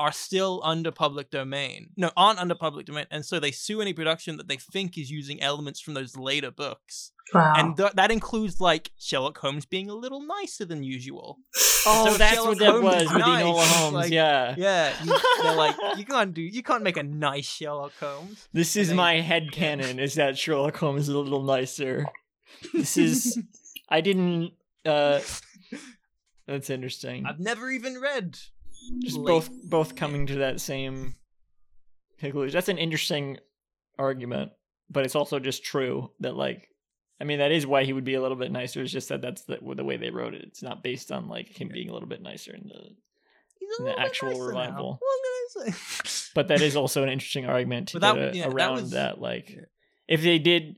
[0.00, 1.90] are still under public domain.
[1.96, 5.10] No, aren't under public domain, and so they sue any production that they think is
[5.10, 7.52] using elements from those later books, Wow.
[7.56, 11.38] and th- that includes like Sherlock Holmes being a little nicer than usual.
[11.86, 13.42] Oh So that's what that Holmes was with nice.
[13.42, 17.02] enola holmes Like, yeah Yeah, you, they're like you can't do you can't make a
[17.02, 18.48] nice Sherlock Holmes.
[18.52, 22.06] This is they- my head canon is that Sherlock Holmes is a little nicer.
[22.72, 23.38] This is
[23.88, 24.52] I didn't
[24.84, 25.20] uh
[26.46, 27.24] that's interesting.
[27.26, 28.36] I've never even read.
[29.00, 31.14] Just both both coming to that same
[32.18, 32.52] conclusion.
[32.54, 33.38] That's an interesting
[33.98, 34.50] argument,
[34.90, 36.68] but it's also just true that like
[37.22, 38.82] I mean that is why he would be a little bit nicer.
[38.82, 40.42] It's just that that's the the way they wrote it.
[40.42, 42.80] It's not based on like him being a little bit nicer in the
[43.60, 44.98] He's The a little bit actual revival.
[45.00, 46.30] What can I say?
[46.34, 48.90] but that is also an interesting argument to that- get a- yeah, that around was-
[48.90, 49.60] that like yeah.
[50.08, 50.76] if they did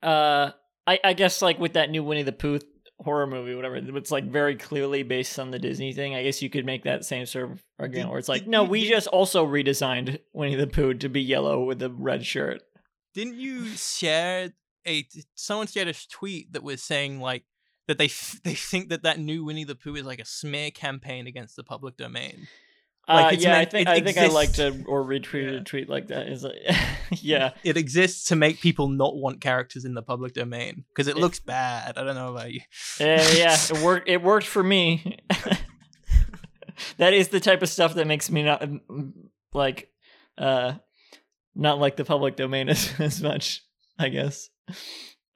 [0.00, 0.52] uh
[0.86, 2.60] I, I guess like with that new winnie the pooh
[3.00, 6.48] horror movie whatever it's like very clearly based on the disney thing i guess you
[6.48, 10.18] could make that same sort of argument where it's like no we just also redesigned
[10.32, 12.62] winnie the pooh to be yellow with a red shirt
[13.14, 14.52] Didn't you share
[14.86, 15.06] a?
[15.34, 17.44] Someone shared a tweet that was saying like
[17.88, 20.70] that they f- they think that that new Winnie the Pooh is like a smear
[20.70, 22.48] campaign against the public domain.
[23.08, 24.82] Like, uh, yeah i think i think i like exists.
[24.82, 25.60] to or retweeted Yeah.
[25.60, 26.56] a tweet like that is like
[27.22, 31.16] yeah It exists to make people not want characters in the public domain because it
[31.16, 31.98] It- looks bad.
[31.98, 32.62] I don't know about you.
[32.98, 34.08] yeah, yeah, it worked.
[34.08, 35.18] It worked for me.
[36.98, 38.68] that is the type of stuff that makes me not
[39.54, 39.88] like,
[40.36, 40.72] uh,
[41.54, 43.62] not like the public domain as, as much.
[44.00, 44.50] I guess.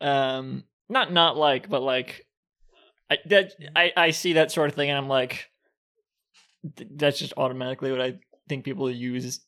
[0.03, 2.26] Um, not not like, but like,
[3.11, 5.51] I that I I see that sort of thing, and I'm like,
[6.76, 8.18] th- that's just automatically what I
[8.49, 9.41] think people use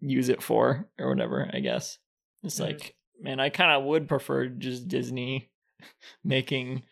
[0.00, 1.48] use it for or whatever.
[1.50, 1.98] I guess
[2.42, 2.64] it's Mhm.
[2.66, 5.50] like, man, I kind of would prefer just Disney
[6.24, 6.82] making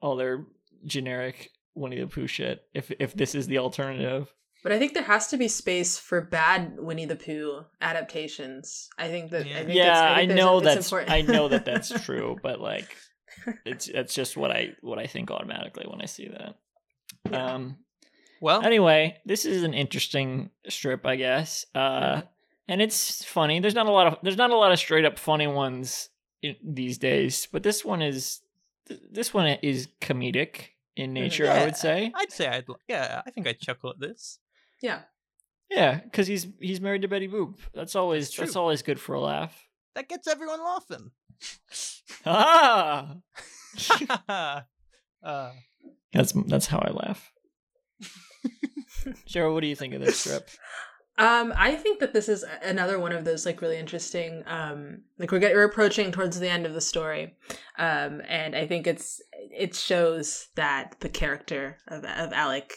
[0.00, 0.44] all their
[0.84, 4.34] generic Winnie the Pooh shit if if this is the alternative.
[4.62, 8.88] But I think there has to be space for bad Winnie the Pooh adaptations.
[8.98, 9.46] I think that.
[9.46, 9.58] Yeah.
[9.58, 11.10] I think yeah, it's, I think there's- know it's that's important.
[11.10, 12.96] I know that that's true, but like
[13.64, 16.54] it's that's just what I what I think automatically when I see that.
[17.30, 17.44] Yeah.
[17.54, 17.76] Um
[18.40, 21.66] Well, anyway, this is an interesting strip, I guess.
[21.74, 22.22] Uh
[22.68, 23.58] and it's funny.
[23.60, 26.08] There's not a lot of there's not a lot of straight up funny ones
[26.42, 28.40] in, these days, but this one is
[28.86, 32.12] th- this one is comedic in nature, I would say.
[32.14, 32.68] I'd say I'd.
[32.68, 34.38] li- Yeah, I think I'd chuckle at this.
[34.82, 35.02] Yeah.
[35.70, 37.58] Yeah, cuz he's he's married to Betty Boop.
[37.72, 39.68] That's always That's that's always good for a laugh.
[39.94, 41.10] That gets everyone laughing.
[42.24, 43.16] Ah!
[45.22, 45.52] uh,
[46.12, 47.32] That's that's how I laugh.
[49.26, 50.48] Cheryl, what do you think of this strip?
[51.18, 54.42] Um, I think that this is another one of those like really interesting.
[54.46, 57.36] Um, like we're getting we're approaching towards the end of the story,
[57.78, 62.74] um, and I think it's it shows that the character of of Alec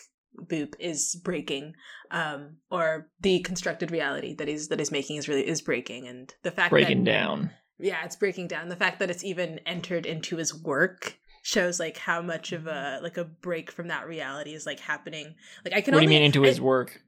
[0.48, 1.74] Boop is breaking,
[2.12, 6.34] um, or the constructed reality that he's that he's making is really is breaking, and
[6.44, 7.52] the fact Breaking that, down.
[7.80, 8.70] yeah, it's breaking down.
[8.70, 13.00] The fact that it's even entered into his work shows like how much of a
[13.04, 15.36] like a break from that reality is like happening.
[15.64, 17.02] Like I can What do you only mean into I- his work?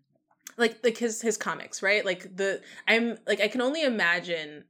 [0.58, 4.64] like like his his comics right like the i'm like i can only imagine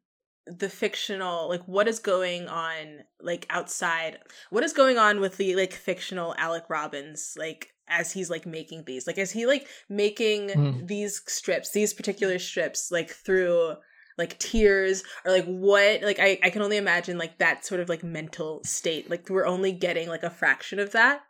[0.47, 4.17] the fictional like what is going on like outside
[4.49, 8.83] what is going on with the like fictional alec robbins like as he's like making
[8.85, 10.85] these like is he like making Hmm.
[10.85, 13.75] these strips these particular strips like through
[14.17, 17.89] like tears or like what like I, I can only imagine like that sort of
[17.89, 21.21] like mental state like we're only getting like a fraction of that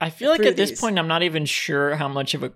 [0.00, 2.52] I feel like through at this point I'm not even sure how much of a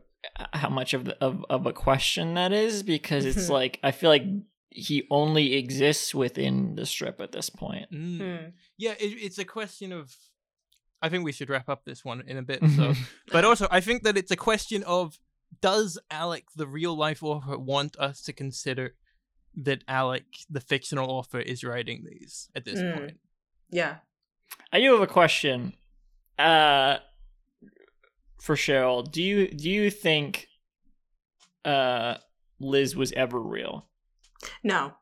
[0.53, 3.51] how much of the, of of a question that is because it's Mhm.
[3.51, 4.25] like I feel like
[4.73, 7.91] he only exists within the strip at this point.
[7.93, 8.19] mm.
[8.19, 8.47] Hmm.
[8.79, 10.15] Yeah, it, it's a question of.
[11.03, 12.61] I think we should wrap up this one in a bit.
[12.61, 12.93] Mm-hmm.
[12.93, 13.01] So,
[13.33, 15.19] but also I think that it's a question of
[15.61, 18.95] does Alec, the real life author, want us to consider
[19.57, 22.95] that Alec, the fictional author, is writing these at this Mm.
[22.99, 23.21] point?
[23.73, 23.97] yeah
[24.73, 25.75] I do have a question.
[26.39, 26.99] Uh
[28.41, 30.49] for Cheryl, do you do you think
[31.65, 32.15] uh
[32.59, 33.87] Liz was ever real?
[34.63, 34.95] No,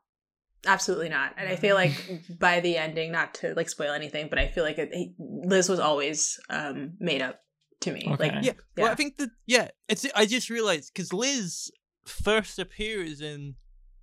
[0.65, 1.33] absolutely not.
[1.37, 1.93] And I feel like
[2.39, 5.69] by the ending, not to like spoil anything, but I feel like it, he- Liz
[5.69, 7.41] was always um, made up
[7.81, 8.05] to me.
[8.11, 8.31] Okay.
[8.31, 8.53] Like, Yeah.
[8.77, 10.05] Well, I think that yeah, it's.
[10.15, 11.71] I just realized because Liz
[12.05, 13.55] first appears in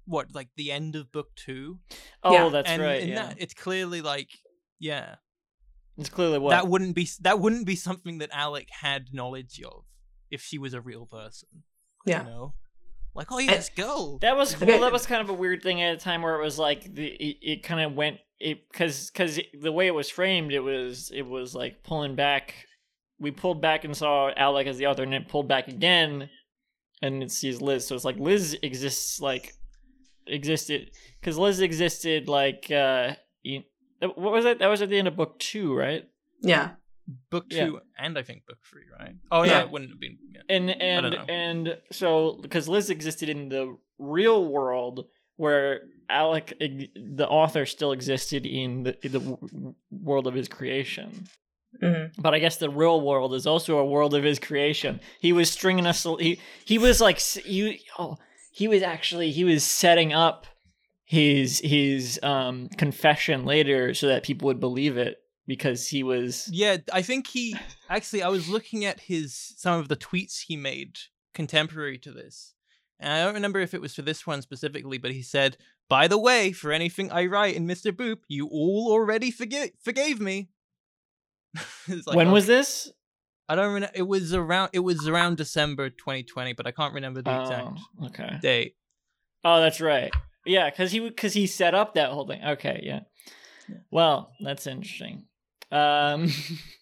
[0.07, 1.81] what like the end of book two.
[2.23, 2.49] Oh, Yeah.
[2.49, 3.03] that's and right.
[3.03, 3.27] in Yeah.
[3.27, 4.31] that, it's clearly like
[4.79, 5.17] yeah,
[5.99, 9.85] it's clearly what that wouldn't be that wouldn't be something that Alec had knowledge of
[10.31, 11.49] if she was a real person.
[12.07, 12.23] Yeah.
[12.25, 12.55] You know,
[13.17, 14.19] like oh yeah, let's go.
[14.21, 14.67] That was Okay.
[14.73, 14.81] well.
[14.81, 17.07] That was kind of a weird thing at a time where it was like the
[17.07, 21.11] it, it kind of went it because because the way it was framed, it was
[21.15, 22.55] it was like pulling back.
[23.19, 26.29] We pulled back and saw Alec as the author, and it pulled back again,
[27.01, 27.87] and it sees Liz.
[27.87, 29.55] So it's like Liz exists like
[30.27, 30.91] existed
[31.21, 33.63] because Liz existed like uh you,
[34.01, 34.59] what was that?
[34.59, 36.05] That was at the end of book two, right?
[36.43, 36.71] yeah.
[37.31, 38.05] Book two yeah.
[38.05, 39.15] and I think book three, right?
[39.31, 39.61] Oh no, Yeah.
[39.63, 40.19] it wouldn't have been.
[40.33, 40.41] Yeah.
[40.57, 47.67] and and and so because Liz existed in the real world where Alec the author
[47.67, 49.39] still existed in the, in the
[49.91, 51.27] world of his creation
[51.83, 52.13] Mhm.
[52.19, 55.51] but I guess the real world is also a world of his creation he was
[55.51, 58.17] stringing us he he was like you oh
[58.51, 60.47] he was actually he was setting up
[61.05, 66.79] his his um confession later so that people would believe it because he was Yeah,
[66.93, 67.57] I think he
[67.91, 68.23] actually.
[68.23, 70.99] I was looking at his some of the tweets he made
[71.35, 72.55] contemporary to this,
[72.99, 75.57] and I don't remember if it was for this one specifically, but he said,
[75.89, 80.21] "By the way, for anything I write in Mister Boop, you all already forgive forgave
[80.21, 80.51] me."
[81.89, 82.91] Like, when oh, was this
[83.49, 83.93] I don't remember.
[83.95, 84.71] It was around.
[84.73, 88.77] It was around December 2020, but I can't remember the exact oh, okay date.
[89.45, 90.13] Oh, that's right.
[90.45, 92.43] Yeah, because he because he set up that whole thing.
[92.45, 93.01] Okay, yeah.
[93.91, 95.25] Well, that's interesting.
[95.71, 96.31] Um,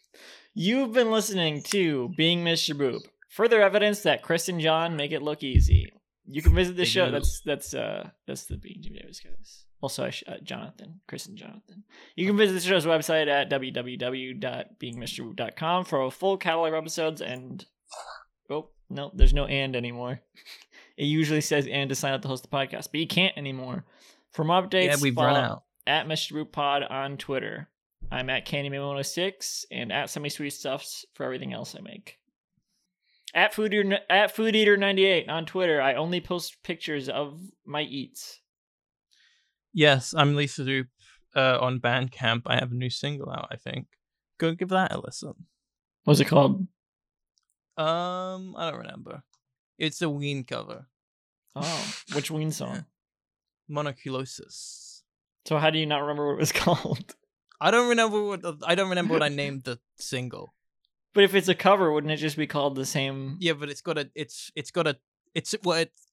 [0.54, 2.74] you've been listening to Being Mr.
[2.76, 3.00] Boop.
[3.30, 5.90] Further evidence that Chris and John make it look easy.
[6.26, 7.10] You can visit the show.
[7.10, 9.64] That's that's uh that's the Being Davis guys.
[9.80, 10.10] Also, uh,
[10.42, 11.84] Jonathan, Chris and Jonathan.
[12.16, 17.64] You can visit the show's website at www.beingmrboop.com for a full catalog of episodes and
[18.50, 20.20] oh no, there's no and anymore.
[20.96, 23.84] It usually says and to sign up to host the podcast, but you can't anymore.
[24.30, 25.64] For more updates, yeah, we've run out.
[25.88, 26.34] at Mr.
[26.34, 27.68] Root Pod on Twitter.
[28.10, 32.18] I'm at Candyman106 and at Semi Sweet Stuffs for everything else I make.
[33.34, 37.82] At Food Eater, at Food Eater 98 on Twitter, I only post pictures of my
[37.82, 38.40] eats.
[39.72, 40.86] Yes, I'm Lisa Zoop
[41.34, 42.42] uh, on Bandcamp.
[42.46, 43.48] I have a new single out.
[43.50, 43.86] I think.
[44.38, 45.34] Go give that a listen.
[46.04, 46.66] What's it called?
[47.76, 49.22] Um, I don't remember.
[49.78, 50.86] It's a Ween cover.
[51.56, 52.84] Oh, which Ween song?
[53.68, 55.02] Monoculosis.
[55.44, 57.16] So how do you not remember what it was called?
[57.66, 60.54] I don't remember what the- I don't remember what I named the single.
[61.14, 63.36] But if it's a cover, wouldn't it just be called the same?
[63.40, 64.96] Yeah, but it's got a it's it's got a
[65.34, 66.06] it's well it's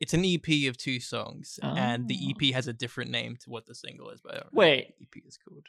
[0.00, 2.30] it's an EP of two songs, and the Oh.
[2.30, 4.20] EP has a different name to what the single is.
[4.20, 4.88] But Wait.
[4.98, 5.66] the EP is called.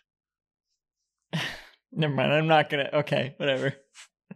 [1.92, 2.34] Never mind.
[2.34, 2.90] I'm not gonna.
[2.94, 3.76] Okay, whatever.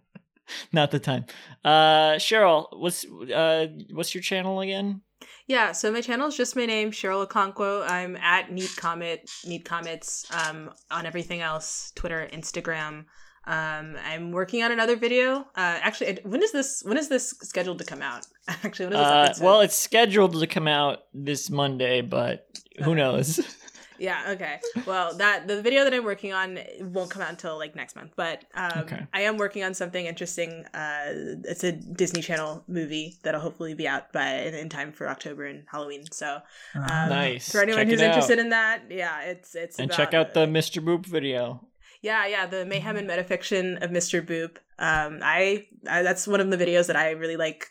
[0.72, 1.26] not the time.
[1.66, 5.02] Uh, Cheryl, what's uh, what's your channel again?
[5.48, 7.90] Yeah, so my channel is just my name, Cheryl Okonkwo.
[7.90, 13.06] I'm at Neat Comet, Neat Comets, um, on everything else, Twitter, Instagram.
[13.46, 15.40] Um, I'm working on another video.
[15.56, 16.84] Uh, actually, when is this?
[16.84, 18.28] When is this scheduled to come out?
[18.64, 22.46] Actually, when is this Uh, well, it's scheduled to come out this Monday, but
[22.84, 23.40] who knows?
[24.00, 24.60] Yeah, okay.
[24.86, 28.12] Well, that the video that I'm working on won't come out until like next month,
[28.16, 29.06] but um, Okay.
[29.14, 30.66] I am working on something interesting.
[30.74, 35.46] Uh, it's a Disney Channel movie that'll hopefully be out by in, time for October
[35.46, 36.04] and Halloween.
[36.12, 36.40] So,
[36.76, 37.52] um, Nice.
[37.52, 38.08] For anyone Check who's it out.
[38.10, 40.84] interested in that, yeah, it's it's and about, check out the Mr.
[40.84, 41.68] Boop video.
[42.02, 44.26] yeah, yeah, the mayhem and metafiction of Mr.
[44.26, 44.58] Boop.
[44.80, 47.66] Um, I, I that's one of the videos that I really like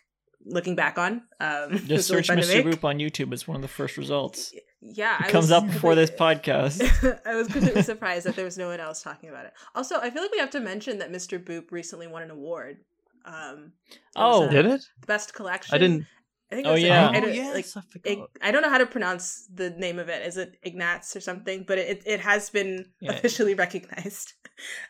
[0.44, 1.22] looking back on.
[1.40, 2.62] Um, Just search Mr.
[2.64, 3.32] Boop on YouTube.
[3.32, 4.52] It's one of the first results.
[4.95, 6.80] Yeah, It I comes was up before this podcast.
[7.26, 9.53] I was completely surprised that there was no one else talking about it.
[9.74, 11.43] Also, I feel like we have to mention that Mr.
[11.43, 12.78] Boop recently won an award.
[13.24, 13.72] Um,
[14.14, 14.49] Oh.
[14.49, 14.82] Did it?
[15.01, 15.74] the best collection.
[15.74, 16.07] I didn't.
[16.53, 16.66] I think.
[16.68, 17.09] Oh, it was, yeah.
[17.09, 19.99] I, oh don't- yes, like, I Ig- I don't know how to pronounce the name
[19.99, 20.24] of it.
[20.24, 21.64] Is it Ignatz or something?
[21.66, 23.12] But it it has been Yeah.
[23.14, 24.32] officially recognized.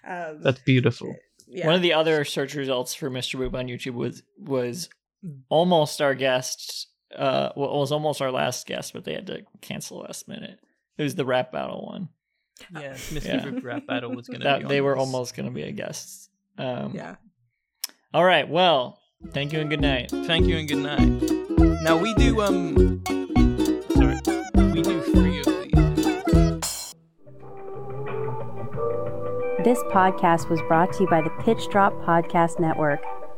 [0.06, 1.16] Um, That's beautiful.
[1.48, 1.64] yeah.
[1.66, 3.40] One of the other search results for Mr.
[3.40, 4.90] Boop on YouTube was was
[5.48, 6.88] almost our guest.
[7.14, 10.58] Uh, well, it was almost our last guest, but they had to cancel last minute.
[10.98, 12.08] It was the rap battle one.
[12.74, 13.24] Yeah, Mr.
[13.54, 13.60] Yeah.
[13.62, 14.44] Rap battle was gonna.
[14.44, 15.00] That be they on were this.
[15.00, 16.30] almost going to be a guest.
[16.58, 17.16] Um, yeah.
[18.14, 18.48] All right.
[18.48, 18.98] Well,
[19.32, 20.10] thank you and good night.
[20.10, 21.82] Thank you and good night.
[21.82, 23.02] Now we do um.
[23.94, 24.18] Sorry,
[24.72, 26.94] we do three of these.
[29.64, 33.00] This podcast was brought to you by the Pitch Drop Podcast Network.